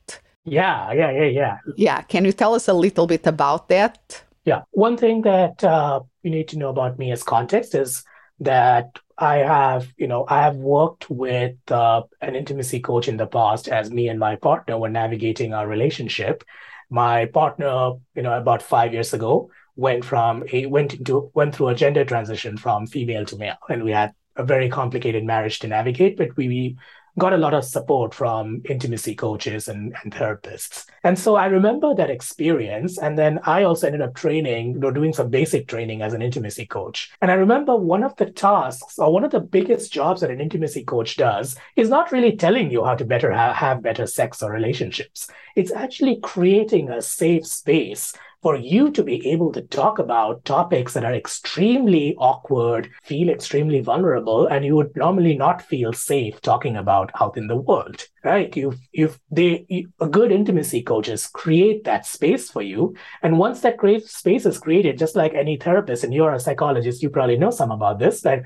Yeah, 0.45 0.91
yeah, 0.93 1.11
yeah, 1.11 1.25
yeah. 1.25 1.57
Yeah. 1.75 2.01
Can 2.03 2.23
you 2.25 2.31
tell 2.31 2.53
us 2.53 2.67
a 2.67 2.73
little 2.73 3.07
bit 3.07 3.25
about 3.25 3.69
that? 3.69 4.23
Yeah. 4.45 4.61
One 4.71 4.95
thing 4.95 5.23
that 5.23 5.63
uh, 5.63 6.01
you 6.21 6.29
need 6.29 6.47
to 6.49 6.57
know 6.57 6.69
about 6.69 6.99
me 6.99 7.11
as 7.11 7.23
context 7.23 7.73
is 7.73 8.03
that 8.39 8.99
I 9.17 9.37
have, 9.37 9.91
you 9.97 10.07
know, 10.07 10.25
I 10.27 10.41
have 10.43 10.55
worked 10.55 11.09
with 11.09 11.55
uh, 11.71 12.03
an 12.21 12.35
intimacy 12.35 12.79
coach 12.79 13.07
in 13.07 13.17
the 13.17 13.25
past 13.25 13.67
as 13.67 13.89
me 13.89 14.09
and 14.09 14.19
my 14.19 14.35
partner 14.35 14.77
were 14.77 14.89
navigating 14.89 15.53
our 15.53 15.67
relationship. 15.67 16.43
My 16.89 17.25
partner, 17.25 17.93
you 18.15 18.21
know, 18.21 18.37
about 18.37 18.61
five 18.61 18.93
years 18.93 19.13
ago, 19.13 19.49
went 19.75 20.05
from 20.05 20.43
a 20.51 20.65
went 20.65 20.93
into 20.93 21.31
went 21.33 21.55
through 21.55 21.69
a 21.69 21.75
gender 21.75 22.05
transition 22.05 22.57
from 22.57 22.87
female 22.87 23.25
to 23.25 23.37
male, 23.37 23.57
and 23.69 23.83
we 23.83 23.91
had 23.91 24.13
a 24.35 24.43
very 24.43 24.69
complicated 24.69 25.23
marriage 25.23 25.59
to 25.59 25.67
navigate. 25.67 26.17
But 26.17 26.35
we 26.37 26.77
got 27.19 27.33
a 27.33 27.37
lot 27.37 27.53
of 27.53 27.65
support 27.65 28.13
from 28.13 28.61
intimacy 28.69 29.15
coaches 29.15 29.67
and, 29.67 29.95
and 30.03 30.13
therapists. 30.13 30.85
And 31.03 31.17
so 31.17 31.35
I 31.35 31.47
remember 31.47 31.95
that 31.95 32.09
experience. 32.09 32.97
And 32.97 33.17
then 33.17 33.39
I 33.43 33.63
also 33.63 33.87
ended 33.87 34.01
up 34.01 34.13
training, 34.13 34.73
you 34.73 34.79
know, 34.79 34.91
doing 34.91 35.13
some 35.13 35.29
basic 35.29 35.67
training 35.67 36.01
as 36.01 36.13
an 36.13 36.21
intimacy 36.21 36.65
coach. 36.65 37.11
And 37.21 37.31
I 37.31 37.35
remember 37.35 37.75
one 37.75 38.03
of 38.03 38.15
the 38.17 38.27
tasks 38.27 38.99
or 38.99 39.11
one 39.11 39.23
of 39.23 39.31
the 39.31 39.39
biggest 39.39 39.91
jobs 39.91 40.21
that 40.21 40.31
an 40.31 40.41
intimacy 40.41 40.83
coach 40.83 41.17
does 41.17 41.55
is 41.75 41.89
not 41.89 42.11
really 42.11 42.35
telling 42.35 42.71
you 42.71 42.83
how 42.83 42.95
to 42.95 43.05
better 43.05 43.31
ha- 43.31 43.53
have 43.53 43.81
better 43.81 44.05
sex 44.05 44.43
or 44.43 44.51
relationships. 44.51 45.27
It's 45.55 45.71
actually 45.71 46.19
creating 46.21 46.89
a 46.89 47.01
safe 47.01 47.47
space 47.47 48.13
for 48.41 48.55
you 48.55 48.91
to 48.91 49.03
be 49.03 49.25
able 49.27 49.51
to 49.51 49.61
talk 49.61 49.99
about 49.99 50.45
topics 50.45 50.93
that 50.93 51.03
are 51.03 51.13
extremely 51.13 52.15
awkward, 52.17 52.89
feel 53.03 53.29
extremely 53.29 53.79
vulnerable, 53.79 54.47
and 54.47 54.63
you 54.63 54.75
would 54.75 54.95
normally 54.95 55.35
not 55.35 55.61
feel 55.61 55.91
safe 55.91 56.39
talking 56.41 56.77
about 56.77 57.11
out 57.19 57.37
in 57.37 57.47
the 57.47 57.55
world, 57.55 58.07
right? 58.23 58.55
You, 58.55 58.75
you, 58.91 59.13
they, 59.31 59.65
you, 59.67 59.89
a 59.99 60.07
good 60.07 60.31
intimacy 60.31 60.83
coaches 60.83 61.27
create 61.27 61.83
that 61.85 62.05
space 62.05 62.49
for 62.49 62.61
you, 62.61 62.95
and 63.23 63.39
once 63.39 63.61
that 63.61 63.77
great 63.77 64.05
space 64.07 64.45
is 64.45 64.59
created, 64.59 64.99
just 64.99 65.15
like 65.15 65.33
any 65.33 65.57
therapist, 65.57 66.03
and 66.03 66.13
you're 66.13 66.33
a 66.33 66.39
psychologist, 66.39 67.01
you 67.01 67.09
probably 67.09 67.37
know 67.37 67.51
some 67.51 67.71
about 67.71 67.99
this, 67.99 68.21
that 68.21 68.43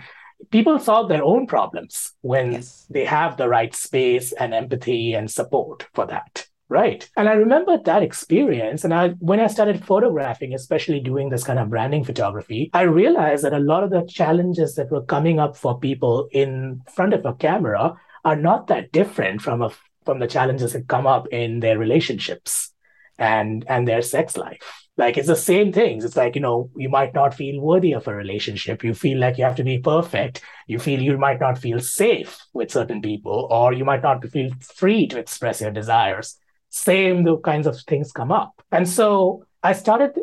people 0.50 0.80
solve 0.80 1.10
their 1.10 1.24
own 1.24 1.48
problems 1.48 2.14
when 2.22 2.54
yes. 2.54 2.86
they 2.90 3.06
have 3.06 3.38
the 3.38 3.48
right 3.48 3.76
space 3.76 4.32
and 4.32 4.54
empathy 4.54 5.14
and 5.14 5.30
support 5.30 5.88
for 5.94 6.08
that. 6.08 6.48
Right. 6.72 7.10
And 7.18 7.28
I 7.28 7.34
remember 7.34 7.78
that 7.84 8.02
experience. 8.02 8.86
And 8.86 8.94
I, 8.94 9.10
when 9.20 9.42
I 9.42 9.48
started 9.48 9.84
photographing, 9.84 10.54
especially 10.54 11.02
doing 11.02 11.28
this 11.28 11.44
kind 11.44 11.60
of 11.60 11.70
branding 11.70 12.06
photography, 12.06 12.70
I 12.74 12.84
realized 12.84 13.44
that 13.44 13.52
a 13.52 13.60
lot 13.60 13.84
of 13.84 13.90
the 13.90 14.06
challenges 14.08 14.76
that 14.76 14.90
were 14.90 15.04
coming 15.04 15.38
up 15.38 15.58
for 15.58 15.78
people 15.78 16.30
in 16.32 16.82
front 16.90 17.14
of 17.14 17.26
a 17.26 17.34
camera 17.34 17.96
are 18.24 18.38
not 18.38 18.68
that 18.68 18.94
different 18.94 19.42
from 19.42 19.62
a, 19.62 19.72
from 20.06 20.20
the 20.20 20.28
challenges 20.28 20.72
that 20.72 20.88
come 20.88 21.06
up 21.06 21.28
in 21.28 21.60
their 21.60 21.78
relationships 21.78 22.72
and, 23.18 23.66
and 23.68 23.86
their 23.86 24.02
sex 24.02 24.38
life. 24.38 24.88
Like 24.96 25.18
it's 25.18 25.28
the 25.28 25.36
same 25.36 25.74
things. 25.74 26.06
It's 26.06 26.16
like, 26.16 26.36
you 26.36 26.42
know, 26.42 26.70
you 26.78 26.88
might 26.88 27.14
not 27.14 27.34
feel 27.34 27.60
worthy 27.60 27.92
of 27.92 28.08
a 28.08 28.16
relationship. 28.16 28.82
You 28.82 28.94
feel 28.94 29.20
like 29.20 29.38
you 29.38 29.44
have 29.44 29.58
to 29.58 29.66
be 29.66 29.80
perfect. 29.80 30.42
You 30.68 30.80
feel 30.80 31.02
you 31.02 31.18
might 31.18 31.42
not 31.42 31.58
feel 31.58 31.82
safe 31.82 32.38
with 32.54 32.72
certain 32.72 33.02
people, 33.02 33.50
or 33.52 33.74
you 33.74 33.84
might 33.84 34.04
not 34.04 34.26
feel 34.30 34.52
free 34.74 35.06
to 35.08 35.20
express 35.20 35.60
your 35.60 35.72
desires 35.72 36.38
same 36.72 37.28
kinds 37.44 37.68
of 37.68 37.80
things 37.82 38.12
come 38.12 38.32
up. 38.32 38.62
And 38.72 38.88
so 38.88 39.46
I 39.62 39.74
started 39.74 40.18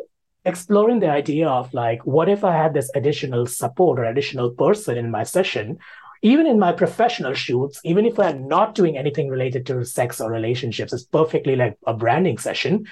exploring 0.44 0.98
the 0.98 1.11
idea 1.11 1.46
of 1.48 1.72
like, 1.74 2.04
what 2.06 2.28
if 2.28 2.42
I 2.42 2.56
had 2.56 2.74
this 2.74 2.90
additional 2.94 3.46
support 3.46 3.98
or 3.98 4.04
additional 4.04 4.50
person 4.50 4.96
in 4.96 5.11
my 5.11 5.22
session, 5.22 5.78
even 6.22 6.46
in 6.46 6.58
my 6.58 6.72
professional 6.72 7.34
shoots, 7.34 7.80
even 7.84 8.06
if 8.06 8.18
I'm 8.18 8.48
not 8.48 8.74
doing 8.74 8.96
anything 8.96 9.28
related 9.28 9.66
to 9.66 9.84
sex 9.84 10.20
or 10.20 10.32
relationships, 10.32 10.92
it's 10.92 11.04
perfectly 11.04 11.54
like 11.54 11.76
a 11.87 11.94
branding 11.94 12.38
session. 12.38 12.87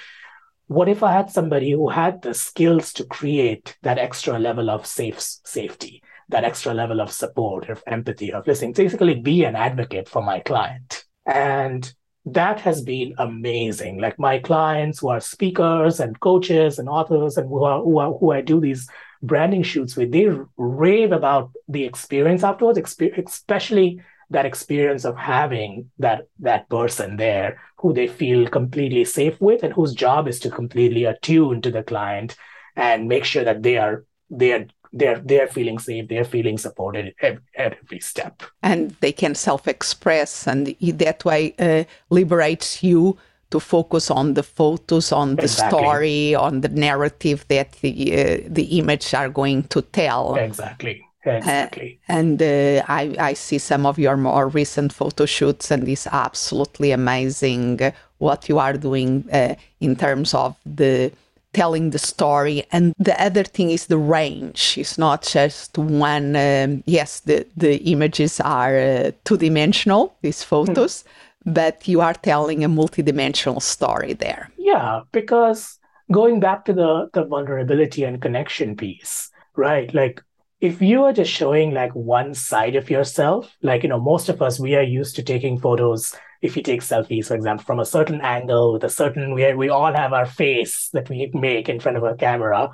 What 0.67 0.89
if 0.89 1.03
I 1.03 1.13
had 1.13 1.31
somebody 1.31 1.71
who 1.71 1.89
had 1.89 2.23
the 2.23 2.35
skills 2.35 2.93
to 2.95 3.05
create 3.05 3.77
that 3.83 3.99
extra 3.99 4.39
level 4.39 4.69
of 4.69 4.85
safe 4.85 5.21
safety, 5.21 6.03
that 6.29 6.45
extra 6.45 6.75
level 6.75 7.01
of 7.01 7.11
support, 7.11 7.71
of 7.71 7.83
empathy, 7.87 8.33
of 8.33 8.47
listening, 8.47 8.73
basically 8.73 9.15
be 9.15 9.45
an 9.45 9.57
advocate 9.57 10.09
for 10.09 10.23
my 10.23 10.41
client. 10.41 11.05
And 11.25 11.93
that 12.27 12.61
has 12.61 12.83
been 12.83 13.15
amazing. 13.19 14.01
Like 14.01 14.19
my 14.19 14.39
clients 14.41 14.99
who 14.99 15.09
are 15.09 15.21
speakers 15.21 16.01
and 16.01 16.19
coaches 16.19 16.79
and 16.79 16.89
authors 16.89 17.37
and 17.37 17.49
who, 17.49 17.63
are, 17.65 17.81
who, 17.81 17.99
are, 17.99 18.13
who 18.13 18.33
I 18.33 18.41
do 18.41 18.61
these 18.61 18.89
branding 19.23 19.63
shoots 19.63 19.97
with, 19.97 20.11
they 20.11 20.29
rave 20.57 21.13
about 21.13 21.53
the 21.69 21.85
experience 21.85 22.43
afterwards, 22.43 22.79
especially 22.79 24.03
that 24.31 24.45
experience 24.45 25.05
of 25.05 25.17
having 25.17 25.89
that 26.01 26.27
that 26.41 26.69
person 26.69 27.17
there 27.17 27.61
who 27.79 27.93
they 27.93 28.09
feel 28.09 28.49
completely 28.49 29.05
safe 29.05 29.41
with 29.41 29.63
and 29.63 29.73
whose 29.73 29.95
job 29.95 30.27
is 30.27 30.41
to 30.41 30.51
completely 30.51 31.05
attune 31.05 31.63
to 31.63 31.71
the 31.71 31.85
client 31.85 32.37
and 32.75 33.07
make 33.07 33.25
sure 33.25 33.45
that 33.45 33.63
they 33.63 33.79
are 33.79 34.05
they 34.29 34.53
are 34.53 34.67
they're 34.93 35.19
they're 35.19 35.49
feeling 35.49 35.79
safe 35.79 36.09
they're 36.09 36.25
feeling 36.25 36.59
supported 36.59 37.15
at, 37.23 37.39
at 37.57 37.77
every 37.83 38.01
step 38.01 38.43
and 38.63 38.91
they 39.01 39.13
can 39.13 39.35
self-express 39.35 40.47
and 40.47 40.75
that 40.81 41.25
way 41.25 41.55
uh, 41.59 41.85
liberates 42.11 42.83
you 42.83 43.17
to 43.51 43.61
focus 43.61 44.11
on 44.11 44.35
the 44.35 44.43
photos 44.43 45.13
on 45.13 45.37
the 45.37 45.43
exactly. 45.43 45.79
story 45.79 46.35
on 46.35 46.61
the 46.63 46.69
narrative 46.69 47.45
that 47.49 47.73
the 47.81 47.93
uh, 48.13 48.39
the 48.49 48.79
image 48.79 49.15
are 49.15 49.29
going 49.29 49.63
to 49.65 49.83
tell 49.83 50.35
exactly 50.35 51.07
Exactly. 51.27 51.99
Uh, 52.09 52.13
and 52.13 52.41
uh, 52.41 52.85
I, 52.87 53.17
I 53.19 53.33
see 53.35 53.59
some 53.59 53.85
of 53.85 53.99
your 53.99 54.17
more 54.17 54.49
recent 54.49 54.93
photo 54.93 55.27
shoots, 55.27 55.71
and 55.71 55.89
it's 55.89 56.07
absolutely 56.07 56.93
amazing 56.93 57.81
what 58.19 58.49
you 58.49 58.59
are 58.59 58.75
doing 58.75 59.29
uh, 59.33 59.55
in 59.81 59.97
terms 59.97 60.35
of 60.35 60.57
the 60.65 61.13
telling 61.57 61.91
the 61.91 61.99
story. 61.99 62.65
And 62.71 62.95
the 62.99 63.17
other 63.27 63.45
thing 63.45 63.71
is 63.71 63.87
the 63.87 63.99
range. 63.99 64.79
It's 64.79 64.99
not 64.99 65.23
just 65.23 65.79
one. 65.79 66.37
Um, 66.37 66.83
yes, 66.87 67.21
the 67.21 67.47
the 67.57 67.77
images 67.93 68.41
are 68.41 68.77
uh, 68.79 69.11
two 69.25 69.39
dimensional. 69.39 70.15
These 70.23 70.45
photos. 70.45 71.03
Mm. 71.03 71.07
But 71.49 71.89
you 71.89 72.01
are 72.01 72.15
telling 72.15 72.65
a 72.65 72.69
multidimensional 72.69 73.63
story 73.63 74.15
there. 74.15 74.51
Yeah, 74.59 75.03
because 75.13 75.79
going 76.11 76.41
back 76.41 76.65
to 76.65 76.73
the, 76.73 77.09
the 77.13 77.25
vulnerability 77.25 78.03
and 78.03 78.21
connection 78.21 78.77
piece, 78.77 79.31
right? 79.55 79.95
Like 79.95 80.23
if 80.61 80.83
you 80.83 81.05
are 81.05 81.13
just 81.13 81.31
showing 81.31 81.75
like 81.75 81.95
one 81.95 82.35
side 82.35 82.77
of 82.77 82.91
yourself, 82.91 83.57
like, 83.63 83.83
you 83.85 83.89
know, 83.89 84.01
most 84.01 84.29
of 84.29 84.43
us, 84.43 84.59
we 84.59 84.75
are 84.75 84.83
used 84.83 85.15
to 85.17 85.23
taking 85.23 85.59
photos. 85.59 86.17
If 86.47 86.57
you 86.57 86.63
take 86.63 86.81
selfies, 86.81 87.27
for 87.27 87.35
example, 87.35 87.65
from 87.65 87.81
a 87.81 87.85
certain 87.85 88.21
angle 88.21 88.73
with 88.73 88.85
a 88.85 88.89
certain, 88.89 89.35
we, 89.35 89.53
we 89.55 89.69
all 89.69 89.93
have 89.93 90.13
our 90.13 90.27
face 90.27 90.89
that 90.93 91.09
we 91.11 91.31
make 91.35 91.69
in 91.69 91.81
front 91.81 91.99
of 91.99 92.05
a 92.05 92.15
camera. 92.15 92.71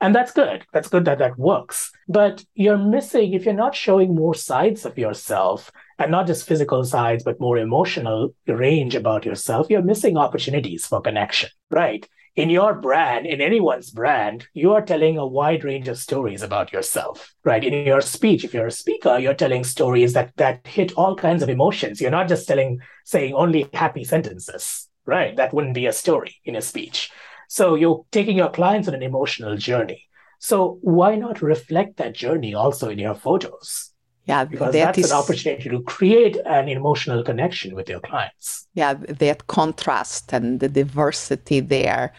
And 0.00 0.14
that's 0.14 0.32
good. 0.32 0.64
That's 0.72 0.88
good 0.88 1.04
that 1.04 1.18
that 1.18 1.38
works. 1.38 1.92
But 2.08 2.44
you're 2.54 2.78
missing, 2.78 3.34
if 3.34 3.44
you're 3.44 3.54
not 3.54 3.74
showing 3.74 4.14
more 4.14 4.34
sides 4.34 4.86
of 4.86 4.96
yourself, 4.96 5.70
and 5.98 6.10
not 6.10 6.26
just 6.26 6.48
physical 6.48 6.82
sides, 6.84 7.22
but 7.22 7.38
more 7.38 7.58
emotional 7.58 8.34
range 8.46 8.94
about 8.94 9.26
yourself, 9.26 9.68
you're 9.68 9.82
missing 9.82 10.16
opportunities 10.16 10.86
for 10.86 11.02
connection, 11.02 11.50
right? 11.70 12.08
In 12.36 12.50
your 12.50 12.74
brand, 12.74 13.26
in 13.26 13.40
anyone's 13.40 13.90
brand, 13.90 14.46
you 14.54 14.72
are 14.72 14.82
telling 14.82 15.18
a 15.18 15.26
wide 15.26 15.64
range 15.64 15.88
of 15.88 15.98
stories 15.98 16.42
about 16.42 16.72
yourself, 16.72 17.34
right? 17.44 17.62
In 17.62 17.86
your 17.86 18.00
speech, 18.00 18.44
if 18.44 18.54
you're 18.54 18.68
a 18.68 18.72
speaker, 18.72 19.18
you're 19.18 19.34
telling 19.34 19.64
stories 19.64 20.12
that 20.12 20.32
that 20.36 20.66
hit 20.66 20.92
all 20.92 21.16
kinds 21.16 21.42
of 21.42 21.48
emotions. 21.48 22.00
You're 22.00 22.10
not 22.10 22.28
just 22.28 22.46
telling, 22.46 22.80
saying 23.04 23.34
only 23.34 23.68
happy 23.74 24.04
sentences, 24.04 24.88
right? 25.06 25.36
That 25.36 25.52
wouldn't 25.52 25.74
be 25.74 25.86
a 25.86 25.92
story 25.92 26.36
in 26.44 26.56
a 26.56 26.62
speech. 26.62 27.10
So 27.48 27.74
you're 27.74 28.04
taking 28.12 28.36
your 28.36 28.50
clients 28.50 28.86
on 28.86 28.94
an 28.94 29.02
emotional 29.02 29.56
journey. 29.56 30.06
So 30.38 30.78
why 30.82 31.16
not 31.16 31.42
reflect 31.42 31.96
that 31.96 32.14
journey 32.14 32.54
also 32.54 32.88
in 32.88 32.98
your 32.98 33.14
photos? 33.14 33.90
Yeah, 34.30 34.44
because 34.44 34.72
that 34.72 34.84
that's 34.86 34.98
is, 34.98 35.10
an 35.10 35.16
opportunity 35.16 35.68
to 35.68 35.80
create 35.82 36.36
an 36.46 36.68
emotional 36.68 37.22
connection 37.22 37.74
with 37.74 37.88
your 37.88 38.00
clients. 38.00 38.66
Yeah, 38.74 38.94
that 38.94 39.46
contrast 39.46 40.32
and 40.32 40.60
the 40.60 40.68
diversity 40.68 41.60
there. 41.60 42.12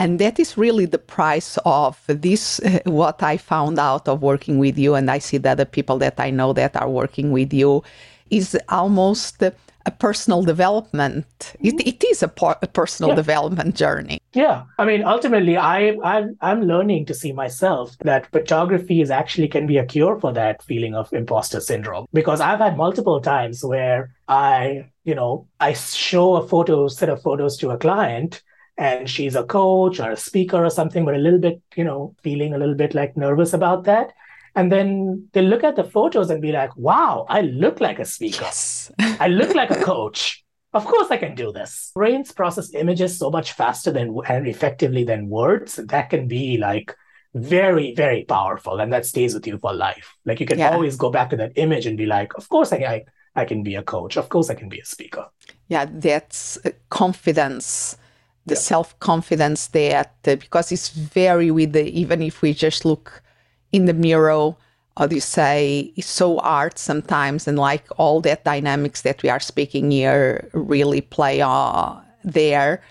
And 0.00 0.18
that 0.20 0.38
is 0.38 0.56
really 0.56 0.86
the 0.86 0.98
price 0.98 1.58
of 1.64 2.00
this, 2.06 2.60
uh, 2.60 2.78
what 2.84 3.22
I 3.22 3.36
found 3.36 3.78
out 3.78 4.08
of 4.08 4.22
working 4.22 4.58
with 4.58 4.78
you. 4.78 4.94
And 4.94 5.10
I 5.10 5.18
see 5.18 5.38
that 5.38 5.56
the 5.56 5.66
people 5.66 5.98
that 5.98 6.18
I 6.20 6.30
know 6.30 6.52
that 6.52 6.76
are 6.76 6.88
working 6.88 7.32
with 7.32 7.52
you 7.52 7.82
is 8.30 8.56
almost 8.68 9.42
a 9.88 9.90
personal 9.90 10.42
development. 10.42 11.26
It, 11.60 11.74
mm-hmm. 11.74 11.88
it 11.88 12.04
is 12.04 12.22
a, 12.22 12.30
a 12.62 12.66
personal 12.66 13.10
yeah. 13.10 13.16
development 13.16 13.74
journey. 13.74 14.20
Yeah, 14.34 14.64
I 14.78 14.84
mean, 14.84 15.02
ultimately, 15.02 15.56
I 15.56 15.96
I'm, 16.04 16.36
I'm 16.40 16.62
learning 16.62 17.06
to 17.06 17.14
see 17.14 17.32
myself 17.32 17.96
that 18.04 18.30
photography 18.30 19.00
is 19.00 19.10
actually 19.10 19.48
can 19.48 19.66
be 19.66 19.78
a 19.78 19.86
cure 19.86 20.20
for 20.20 20.32
that 20.34 20.62
feeling 20.62 20.94
of 20.94 21.12
imposter 21.12 21.60
syndrome 21.60 22.06
because 22.12 22.40
I've 22.40 22.60
had 22.60 22.76
multiple 22.76 23.20
times 23.20 23.64
where 23.64 24.14
I, 24.28 24.90
you 25.04 25.14
know, 25.14 25.48
I 25.58 25.72
show 25.72 26.36
a 26.36 26.46
photo 26.46 26.88
set 26.88 27.08
of 27.08 27.22
photos 27.22 27.56
to 27.58 27.70
a 27.70 27.78
client 27.78 28.42
and 28.76 29.08
she's 29.08 29.34
a 29.34 29.44
coach 29.44 29.98
or 29.98 30.10
a 30.12 30.16
speaker 30.16 30.64
or 30.64 30.70
something, 30.70 31.04
but 31.04 31.14
a 31.14 31.24
little 31.26 31.40
bit, 31.40 31.60
you 31.74 31.84
know, 31.84 32.14
feeling 32.22 32.52
a 32.52 32.58
little 32.58 32.76
bit 32.76 32.94
like 32.94 33.16
nervous 33.16 33.54
about 33.54 33.84
that. 33.84 34.12
And 34.58 34.72
then 34.72 35.28
they 35.34 35.42
look 35.42 35.62
at 35.62 35.76
the 35.76 35.84
photos 35.84 36.30
and 36.30 36.42
be 36.42 36.50
like, 36.50 36.76
wow, 36.76 37.26
I 37.28 37.42
look 37.42 37.80
like 37.80 38.00
a 38.00 38.04
speaker. 38.04 38.42
Yes. 38.42 38.90
I 38.98 39.28
look 39.28 39.54
like 39.54 39.70
a 39.70 39.80
coach. 39.80 40.44
Of 40.72 40.84
course 40.84 41.12
I 41.12 41.16
can 41.16 41.36
do 41.36 41.52
this. 41.52 41.92
Brains 41.94 42.32
process 42.32 42.74
images 42.74 43.16
so 43.16 43.30
much 43.30 43.52
faster 43.52 43.92
than 43.92 44.18
and 44.26 44.48
effectively 44.48 45.04
than 45.04 45.28
words. 45.28 45.76
That 45.76 46.10
can 46.10 46.26
be 46.26 46.58
like 46.58 46.92
very, 47.34 47.94
very 47.94 48.24
powerful. 48.24 48.80
And 48.80 48.92
that 48.92 49.06
stays 49.06 49.32
with 49.32 49.46
you 49.46 49.58
for 49.58 49.72
life. 49.72 50.16
Like 50.24 50.40
you 50.40 50.46
can 50.46 50.58
yeah. 50.58 50.72
always 50.72 50.96
go 50.96 51.08
back 51.08 51.30
to 51.30 51.36
that 51.36 51.52
image 51.54 51.86
and 51.86 51.96
be 51.96 52.06
like, 52.06 52.36
of 52.36 52.48
course 52.48 52.72
I, 52.72 52.78
I, 52.78 53.04
I 53.36 53.44
can 53.44 53.62
be 53.62 53.76
a 53.76 53.82
coach. 53.84 54.16
Of 54.16 54.28
course 54.28 54.50
I 54.50 54.54
can 54.54 54.68
be 54.68 54.80
a 54.80 54.84
speaker. 54.84 55.26
Yeah, 55.68 55.86
that's 55.88 56.58
confidence 56.90 57.96
the 58.44 58.54
yeah. 58.54 58.60
self 58.60 58.98
confidence 58.98 59.68
that 59.68 60.14
uh, 60.26 60.34
because 60.36 60.72
it's 60.72 60.88
very 60.88 61.50
with 61.50 61.74
the 61.74 61.84
even 61.84 62.22
if 62.22 62.42
we 62.42 62.54
just 62.54 62.84
look 62.84 63.22
in 63.72 63.86
the 63.86 63.94
mirror 63.94 64.54
how 64.98 65.06
do 65.06 65.14
you 65.14 65.20
say 65.20 65.92
is 65.96 66.06
so 66.06 66.38
art 66.40 66.78
sometimes 66.78 67.46
and 67.46 67.58
like 67.58 67.86
all 67.96 68.20
that 68.20 68.44
dynamics 68.44 69.02
that 69.02 69.22
we 69.22 69.28
are 69.28 69.40
speaking 69.40 69.90
here 69.90 70.48
really 70.52 71.00
play 71.00 71.40
uh, 71.40 71.94
there 72.24 72.82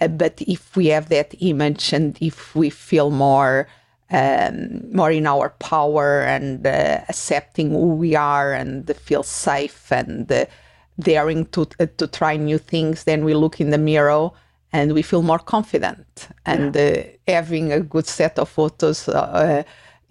uh, 0.00 0.08
but 0.08 0.42
if 0.42 0.76
we 0.76 0.86
have 0.88 1.08
that 1.08 1.34
image 1.40 1.92
and 1.92 2.18
if 2.20 2.54
we 2.54 2.68
feel 2.68 3.10
more 3.10 3.68
um, 4.10 4.92
more 4.92 5.10
in 5.10 5.26
our 5.26 5.50
power 5.58 6.20
and 6.20 6.66
uh, 6.66 7.00
accepting 7.08 7.70
who 7.70 7.94
we 7.94 8.14
are 8.14 8.52
and 8.52 8.94
feel 8.96 9.22
safe 9.22 9.90
and 9.90 10.30
uh, 10.30 10.44
daring 10.98 11.46
to 11.46 11.66
uh, 11.78 11.86
to 11.96 12.06
try 12.08 12.36
new 12.36 12.58
things 12.58 13.04
then 13.04 13.24
we 13.24 13.34
look 13.34 13.60
in 13.60 13.70
the 13.70 13.78
mirror 13.78 14.30
and 14.72 14.94
we 14.94 15.02
feel 15.02 15.22
more 15.22 15.38
confident 15.38 16.28
and 16.44 16.74
yeah. 16.74 16.82
Uh, 16.82 17.02
having 17.28 17.72
a 17.72 17.80
good 17.80 18.06
set 18.06 18.38
of 18.38 18.48
photos 18.48 19.08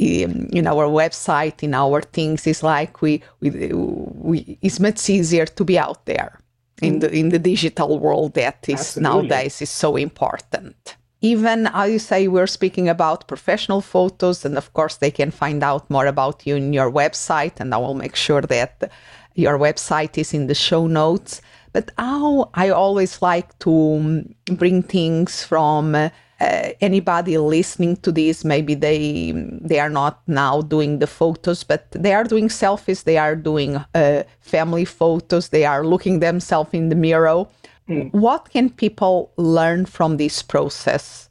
in, 0.02 0.68
our 0.68 0.88
website, 0.88 1.62
in 1.64 1.74
our 1.74 2.02
things, 2.02 2.48
is 2.48 2.64
like 2.64 3.02
we, 3.02 3.22
we, 3.40 3.50
we 3.74 4.58
it's 4.62 4.80
much 4.80 5.10
easier 5.10 5.46
to 5.46 5.64
be 5.64 5.78
out 5.78 6.06
there 6.06 6.40
in 6.82 7.00
the 7.00 7.12
in 7.12 7.30
the 7.30 7.40
digital 7.40 8.00
world 8.00 8.34
that 8.34 8.66
is 8.68 8.80
Absolutely. 8.80 9.04
nowadays 9.04 9.62
is 9.62 9.70
so 9.70 9.96
important. 9.96 10.96
Even 11.24 11.66
how 11.66 11.84
you 11.84 12.00
say 12.00 12.28
we're 12.28 12.48
speaking 12.48 12.90
about 12.90 13.28
professional 13.28 13.82
photos, 13.82 14.44
and 14.44 14.58
of 14.58 14.74
course 14.74 14.98
they 14.98 15.12
can 15.12 15.30
find 15.30 15.64
out 15.64 15.88
more 15.90 16.08
about 16.08 16.48
you 16.48 16.56
in 16.56 16.74
your 16.74 16.92
website, 16.92 17.60
and 17.60 17.74
I 17.74 17.78
will 17.78 17.94
make 17.94 18.16
sure 18.16 18.42
that 18.42 18.92
your 19.36 19.60
website 19.60 20.18
is 20.18 20.34
in 20.34 20.48
the 20.48 20.56
show 20.56 20.88
notes. 20.88 21.42
But 21.74 21.92
how 21.98 22.50
I 22.56 22.70
always 22.70 23.22
like 23.22 23.58
to 23.60 23.70
mm, 23.70 24.34
bring 24.58 24.82
things 24.82 25.44
from 25.44 25.94
uh, 25.94 26.10
uh, 26.42 26.74
anybody 26.82 27.38
listening 27.38 27.96
to 27.98 28.12
this 28.12 28.44
maybe 28.44 28.74
they 28.74 29.32
they 29.62 29.80
are 29.80 29.90
not 29.90 30.22
now 30.28 30.62
doing 30.62 31.00
the 31.00 31.08
photos 31.08 31.64
but 31.64 31.86
they 31.92 32.14
are 32.14 32.24
doing 32.24 32.48
selfies 32.48 33.04
they 33.04 33.18
are 33.18 33.36
doing 33.36 33.76
uh, 33.94 34.24
family 34.40 34.86
photos 34.86 35.50
they 35.50 35.66
are 35.66 35.86
looking 35.86 36.20
themselves 36.20 36.74
in 36.74 36.90
the 36.90 36.96
mirror. 36.96 37.46
Mm. 37.90 38.14
what 38.14 38.50
can 38.52 38.70
people 38.70 39.32
learn 39.38 39.86
from 39.86 40.18
this 40.18 40.42
process 40.42 41.30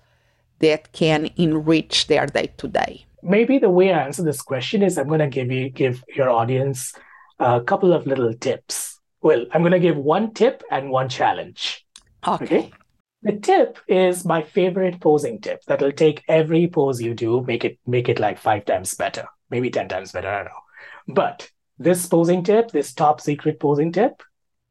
that 0.58 0.92
can 0.92 1.30
enrich 1.36 2.08
their 2.08 2.26
day 2.26 2.48
to 2.58 2.68
day? 2.68 3.06
Maybe 3.22 3.58
the 3.58 3.70
way 3.70 3.92
i 3.92 4.04
answer 4.04 4.22
this 4.22 4.42
question 4.42 4.82
is 4.82 4.98
i'm 4.98 5.08
going 5.08 5.26
to 5.30 5.34
give 5.38 5.50
you 5.50 5.70
give 5.70 6.04
your 6.14 6.30
audience 6.30 6.92
a 7.38 7.60
couple 7.60 7.92
of 7.92 8.06
little 8.06 8.34
tips. 8.34 9.00
Well 9.22 9.46
i'm 9.52 9.62
going 9.62 9.78
to 9.80 9.86
give 9.88 9.96
one 9.96 10.34
tip 10.34 10.62
and 10.70 10.90
one 10.90 11.08
challenge. 11.08 11.84
Okay, 12.26 12.44
okay? 12.44 12.72
The 13.22 13.32
tip 13.32 13.78
is 13.86 14.24
my 14.24 14.42
favorite 14.42 15.00
posing 15.00 15.40
tip 15.40 15.62
that'll 15.66 15.92
take 15.92 16.24
every 16.26 16.66
pose 16.68 17.02
you 17.02 17.12
do, 17.12 17.42
make 17.42 17.64
it 17.66 17.78
make 17.86 18.08
it 18.08 18.18
like 18.18 18.38
five 18.38 18.64
times 18.64 18.94
better, 18.94 19.26
maybe 19.50 19.70
10 19.70 19.88
times 19.88 20.12
better, 20.12 20.28
I 20.28 20.36
don't 20.36 20.46
know. 20.46 21.14
But 21.14 21.50
this 21.78 22.06
posing 22.06 22.42
tip, 22.44 22.70
this 22.70 22.94
top 22.94 23.20
secret 23.20 23.60
posing 23.60 23.92
tip, 23.92 24.22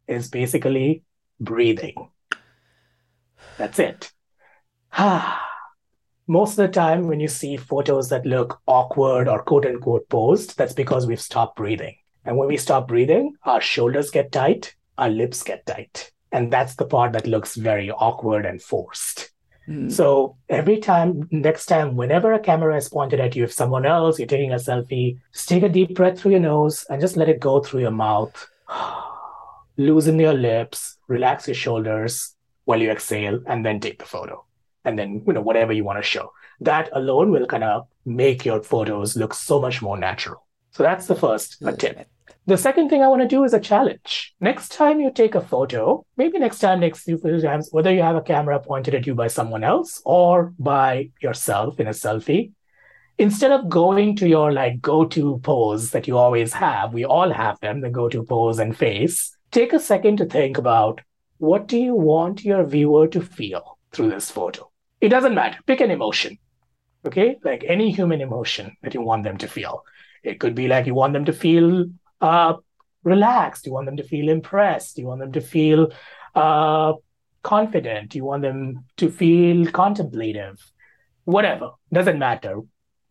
is 0.08 0.30
basically 0.30 1.04
breathing. 1.40 2.10
That's 3.58 3.78
it. 3.78 4.12
Most 6.28 6.52
of 6.52 6.58
the 6.58 6.68
time, 6.70 7.08
when 7.08 7.20
you 7.20 7.28
see 7.28 7.58
photos 7.58 8.10
that 8.10 8.26
look 8.26 8.62
awkward 8.68 9.28
or 9.28 9.44
quote 9.44 9.66
unquote 9.66 10.10
posed, 10.10 10.58
that's 10.58 10.74
because 10.74 11.06
we've 11.06 11.22
stopped 11.22 11.56
breathing. 11.56 11.96
And 12.26 12.38
when 12.38 12.48
we 12.48 12.58
stop 12.58 12.88
breathing, 12.88 13.36
our 13.44 13.62
shoulders 13.62 14.12
get 14.12 14.32
tight, 14.32 14.76
our 14.98 15.10
lips 15.10 15.44
get 15.44 15.66
tight. 15.66 16.12
And 16.32 16.52
that's 16.52 16.76
the 16.76 16.86
part 16.86 17.14
that 17.14 17.28
looks 17.28 17.56
very 17.56 17.90
awkward 17.90 18.46
and 18.46 18.62
forced. 18.62 19.32
Mm. 19.68 19.92
So 19.92 20.36
every 20.50 20.80
time, 20.80 21.28
next 21.32 21.68
time, 21.68 21.96
whenever 21.96 22.34
a 22.34 22.40
camera 22.40 22.76
is 22.76 22.90
pointed 22.90 23.20
at 23.20 23.36
you, 23.36 23.44
if 23.44 23.54
someone 23.54 23.86
else, 23.86 24.18
you're 24.18 24.28
taking 24.28 24.52
a 24.52 24.56
selfie, 24.56 25.20
just 25.32 25.48
take 25.48 25.64
a 25.64 25.70
deep 25.70 25.96
breath 25.96 26.20
through 26.20 26.32
your 26.32 26.40
nose 26.40 26.86
and 26.90 27.00
just 27.00 27.18
let 27.18 27.30
it 27.30 27.40
go 27.40 27.60
through 27.60 27.82
your 27.82 27.92
mouth. 27.92 28.50
Loosen 29.78 30.20
your 30.20 30.34
lips, 30.34 30.98
relax 31.08 31.48
your 31.48 31.56
shoulders 31.56 32.36
while 32.66 32.82
you 32.82 32.92
exhale, 32.92 33.42
and 33.48 33.66
then 33.66 33.80
take 33.80 34.00
the 34.00 34.06
photo. 34.06 34.44
And 34.84 34.98
then, 34.98 35.24
you 35.26 35.34
know, 35.34 35.42
whatever 35.42 35.72
you 35.72 35.84
want 35.84 36.00
to 36.00 36.04
show. 36.04 36.34
That 36.62 36.90
alone 36.92 37.32
will 37.32 37.46
kind 37.46 37.64
of 37.64 37.88
make 38.06 38.46
your 38.46 38.62
photos 38.62 39.16
look 39.16 39.34
so 39.34 39.62
much 39.62 39.82
more 39.82 39.98
natural. 39.98 40.46
So 40.72 40.84
that's 40.84 41.08
the 41.08 41.16
first 41.16 41.64
tip. 41.78 42.08
The 42.50 42.58
second 42.58 42.90
thing 42.90 43.04
I 43.04 43.08
want 43.08 43.22
to 43.22 43.28
do 43.28 43.44
is 43.44 43.54
a 43.54 43.60
challenge. 43.60 44.34
Next 44.40 44.70
time 44.70 45.00
you 45.00 45.12
take 45.12 45.36
a 45.36 45.42
photo, 45.42 46.04
maybe 46.18 46.40
next 46.40 46.58
time, 46.58 46.80
next 46.80 47.04
few 47.04 47.20
times, 47.20 47.70
whether 47.72 47.94
you 47.94 48.02
have 48.02 48.16
a 48.16 48.24
camera 48.24 48.60
pointed 48.60 48.96
at 48.96 49.06
you 49.06 49.14
by 49.14 49.28
someone 49.28 49.64
else 49.64 50.02
or 50.04 50.52
by 50.58 51.12
yourself 51.22 51.80
in 51.80 51.86
a 51.86 51.92
selfie, 51.92 52.54
instead 53.20 53.52
of 53.52 53.70
going 53.70 54.16
to 54.16 54.28
your 54.28 54.52
like 54.52 54.82
go-to 54.82 55.38
pose 55.44 55.92
that 55.92 56.08
you 56.08 56.18
always 56.18 56.52
have, 56.54 56.92
we 56.92 57.06
all 57.06 57.32
have 57.32 57.60
them, 57.60 57.82
the 57.82 57.90
go-to 57.92 58.24
pose 58.24 58.58
and 58.58 58.76
face, 58.76 59.38
take 59.52 59.72
a 59.72 59.80
second 59.80 60.18
to 60.18 60.26
think 60.26 60.58
about 60.58 61.02
what 61.38 61.68
do 61.68 61.78
you 61.78 61.94
want 61.94 62.44
your 62.44 62.64
viewer 62.64 63.08
to 63.10 63.22
feel 63.22 63.78
through 63.92 64.10
this 64.10 64.32
photo? 64.32 64.72
It 65.02 65.10
doesn't 65.10 65.36
matter. 65.36 65.60
Pick 65.68 65.82
an 65.82 65.92
emotion. 65.92 66.40
Okay? 67.06 67.38
Like 67.44 67.64
any 67.68 67.92
human 67.92 68.22
emotion 68.22 68.76
that 68.82 68.96
you 68.96 69.02
want 69.04 69.24
them 69.24 69.38
to 69.38 69.48
feel. 69.48 69.84
It 70.24 70.40
could 70.40 70.56
be 70.56 70.68
like 70.68 70.88
you 70.88 70.96
want 70.96 71.14
them 71.14 71.26
to 71.26 71.34
feel 71.34 71.86
uh, 72.22 72.54
relaxed. 73.04 73.64
Do 73.64 73.70
You 73.70 73.74
want 73.74 73.86
them 73.86 73.98
to 73.98 74.04
feel 74.04 74.30
impressed. 74.30 74.96
Do 74.96 75.02
You 75.02 75.08
want 75.08 75.22
them 75.22 75.32
to 75.34 75.42
feel 75.42 75.92
uh, 76.36 76.94
confident. 77.44 78.12
Do 78.12 78.18
You 78.18 78.26
want 78.26 78.44
them 78.44 78.86
to 78.98 79.10
feel 79.10 79.72
contemplative. 79.72 80.60
Whatever. 81.26 81.72
Doesn't 81.92 82.20
matter. 82.20 82.62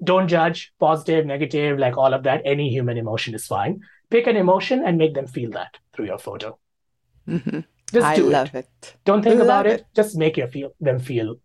Don't 0.03 0.29
judge, 0.29 0.73
positive, 0.79 1.27
negative, 1.27 1.79
like 1.79 1.97
all 1.97 2.15
of 2.15 2.23
that. 2.23 2.43
Any 2.45 2.71
human 2.71 2.99
emotion 2.99 3.35
is 3.35 3.47
fine. 3.47 3.81
Pick 4.11 4.27
an 4.27 4.37
emotion 4.37 4.85
and 4.85 4.97
make 4.97 5.15
them 5.15 5.27
feel 5.27 5.51
that 5.53 5.77
through 5.93 6.07
your 6.07 6.19
photo. 6.19 6.59
Mm-hmm. 7.29 7.61
Just 7.93 8.07
I 8.07 8.17
love 8.17 8.55
it. 8.55 8.69
it. 8.83 8.95
Don't 9.05 9.23
think 9.23 9.41
about 9.41 9.67
it. 9.67 9.81
it. 9.81 9.87
Just 9.95 10.17
make 10.17 10.37
your 10.37 10.49
feel 10.49 10.73
them 10.81 10.99
feel. 10.99 11.37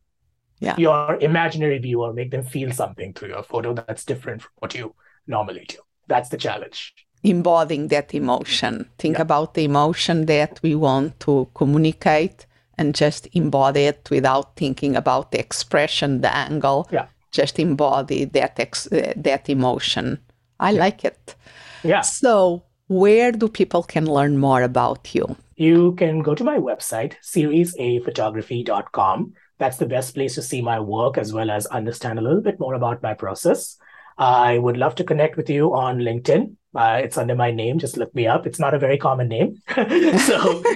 Yeah. 0.59 0.75
Your 0.77 1.17
imaginary 1.19 1.79
viewer 1.79 2.13
make 2.13 2.31
them 2.31 2.43
feel 2.43 2.71
something 2.71 3.13
through 3.13 3.29
your 3.29 3.43
photo 3.43 3.73
that's 3.73 4.05
different 4.05 4.41
from 4.43 4.51
what 4.59 4.75
you 4.75 4.95
normally 5.27 5.65
do. 5.67 5.77
That's 6.07 6.29
the 6.29 6.37
challenge. 6.37 6.93
Embodying 7.23 7.87
that 7.87 8.13
emotion. 8.13 8.89
Think 8.97 9.17
yeah. 9.17 9.21
about 9.21 9.53
the 9.53 9.63
emotion 9.63 10.25
that 10.25 10.59
we 10.61 10.75
want 10.75 11.19
to 11.21 11.47
communicate 11.53 12.45
and 12.77 12.93
just 12.95 13.27
embody 13.33 13.85
it 13.85 14.09
without 14.09 14.55
thinking 14.55 14.95
about 14.95 15.31
the 15.31 15.39
expression, 15.39 16.21
the 16.21 16.35
angle. 16.35 16.87
Yeah. 16.91 17.07
Just 17.31 17.59
embody 17.59 18.25
that 18.25 18.59
ex- 18.59 18.91
uh, 18.91 19.13
that 19.15 19.49
emotion. 19.49 20.19
I 20.59 20.71
yeah. 20.71 20.79
like 20.79 21.05
it. 21.05 21.35
Yeah. 21.83 22.01
So, 22.01 22.63
where 22.87 23.31
do 23.31 23.47
people 23.47 23.83
can 23.83 24.05
learn 24.05 24.37
more 24.37 24.61
about 24.61 25.15
you? 25.15 25.37
You 25.55 25.93
can 25.95 26.21
go 26.21 26.35
to 26.35 26.43
my 26.43 26.57
website, 26.57 27.13
seriesaphotography.com. 27.23 29.33
That's 29.59 29.77
the 29.77 29.85
best 29.85 30.15
place 30.15 30.35
to 30.35 30.41
see 30.41 30.61
my 30.61 30.79
work 30.79 31.17
as 31.17 31.31
well 31.31 31.49
as 31.49 31.65
understand 31.67 32.19
a 32.19 32.21
little 32.21 32.41
bit 32.41 32.59
more 32.59 32.73
about 32.73 33.03
my 33.03 33.13
process. 33.13 33.77
I 34.17 34.57
would 34.57 34.77
love 34.77 34.95
to 34.95 35.03
connect 35.03 35.37
with 35.37 35.49
you 35.49 35.73
on 35.73 35.99
LinkedIn. 35.99 36.55
Uh, 36.75 37.01
it's 37.03 37.17
under 37.17 37.35
my 37.35 37.51
name. 37.51 37.79
Just 37.79 37.97
look 37.97 38.13
me 38.15 38.27
up. 38.27 38.47
It's 38.47 38.59
not 38.59 38.73
a 38.73 38.79
very 38.79 38.97
common 38.97 39.27
name, 39.27 39.61
so 39.69 39.75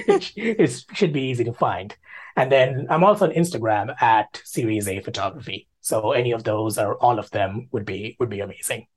it, 0.07 0.31
it, 0.35 0.85
should 0.93 1.11
be 1.11 1.21
easy 1.21 1.43
to 1.43 1.53
find. 1.53 1.95
And 2.35 2.51
then 2.51 2.85
I'm 2.89 3.03
also 3.03 3.25
on 3.25 3.31
Instagram 3.31 3.99
at 4.01 4.41
Series 4.43 4.87
A 4.87 4.99
Photography. 4.99 5.67
So 5.81 6.11
any 6.11 6.31
of 6.31 6.43
those 6.43 6.77
or 6.77 6.95
all 6.97 7.17
of 7.17 7.31
them 7.31 7.67
would 7.71 7.85
be 7.85 8.15
would 8.19 8.29
be 8.29 8.41
amazing. 8.41 8.87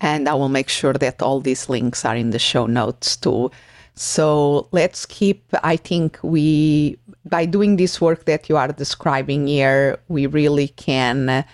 And 0.00 0.28
I 0.28 0.34
will 0.34 0.48
make 0.48 0.68
sure 0.68 0.92
that 0.94 1.22
all 1.22 1.40
these 1.40 1.68
links 1.68 2.04
are 2.04 2.16
in 2.16 2.30
the 2.30 2.38
show 2.38 2.66
notes 2.66 3.16
too. 3.16 3.50
So 3.94 4.68
let's 4.72 5.06
keep, 5.06 5.42
I 5.64 5.76
think 5.76 6.18
we, 6.22 6.98
by 7.24 7.46
doing 7.46 7.76
this 7.76 7.98
work 7.98 8.26
that 8.26 8.48
you 8.48 8.56
are 8.58 8.68
describing 8.68 9.46
here, 9.46 9.98
we 10.08 10.26
really 10.26 10.68
can 10.68 11.44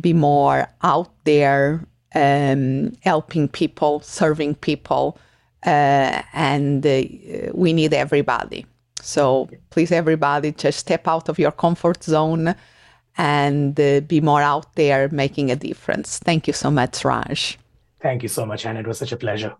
be 0.00 0.12
more 0.12 0.68
out 0.82 1.10
there 1.24 1.84
um, 2.14 2.92
helping 3.00 3.48
people, 3.48 4.00
serving 4.00 4.56
people, 4.56 5.18
uh, 5.66 6.22
and 6.32 6.86
uh, 6.86 7.02
we 7.54 7.72
need 7.72 7.94
everybody. 7.94 8.66
So 9.02 9.48
please, 9.70 9.92
everybody, 9.92 10.52
just 10.52 10.78
step 10.78 11.08
out 11.08 11.28
of 11.28 11.38
your 11.38 11.52
comfort 11.52 12.04
zone 12.04 12.54
and 13.16 13.78
uh, 13.80 14.00
be 14.00 14.20
more 14.20 14.42
out 14.42 14.74
there 14.74 15.08
making 15.10 15.50
a 15.50 15.56
difference. 15.56 16.18
Thank 16.18 16.46
you 16.46 16.52
so 16.52 16.70
much, 16.70 17.04
Raj. 17.04 17.58
Thank 18.00 18.22
you 18.22 18.28
so 18.28 18.46
much, 18.46 18.64
Anna. 18.66 18.80
It 18.80 18.86
was 18.86 18.98
such 18.98 19.12
a 19.12 19.16
pleasure. 19.16 19.54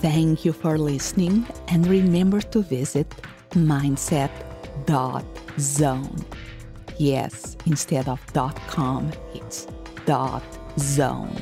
Thank 0.00 0.44
you 0.44 0.52
for 0.52 0.78
listening 0.78 1.46
and 1.68 1.86
remember 1.86 2.40
to 2.40 2.62
visit 2.62 3.06
mindset.zone. 5.56 6.24
Yes, 6.98 7.56
instead 7.66 8.08
of 8.08 8.20
.com, 8.68 9.10
it's 9.34 9.66
dot 10.06 10.42
.zone. 10.78 11.40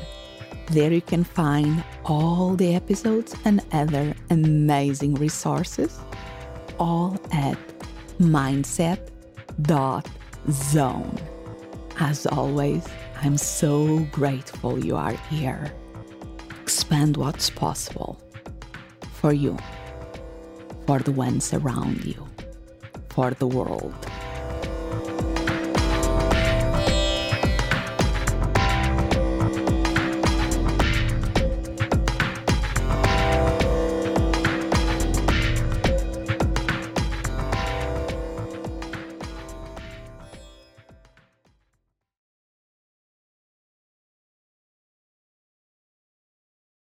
There 0.71 0.91
you 0.91 1.01
can 1.01 1.23
find 1.23 1.83
all 2.05 2.55
the 2.55 2.75
episodes 2.75 3.35
and 3.45 3.61
other 3.71 4.13
amazing 4.29 5.15
resources 5.15 5.99
all 6.79 7.19
at 7.31 7.57
mindset.zone. 8.19 9.07
As 11.99 12.25
always, 12.25 12.87
I'm 13.21 13.37
so 13.37 13.99
grateful 14.11 14.83
you 14.83 14.95
are 14.95 15.13
here. 15.29 15.71
Expand 16.61 17.17
what's 17.17 17.49
possible 17.49 18.19
for 19.13 19.33
you, 19.33 19.57
for 20.87 20.99
the 20.99 21.11
ones 21.11 21.53
around 21.53 22.05
you, 22.05 22.27
for 23.11 23.31
the 23.31 23.47
world. 23.47 23.93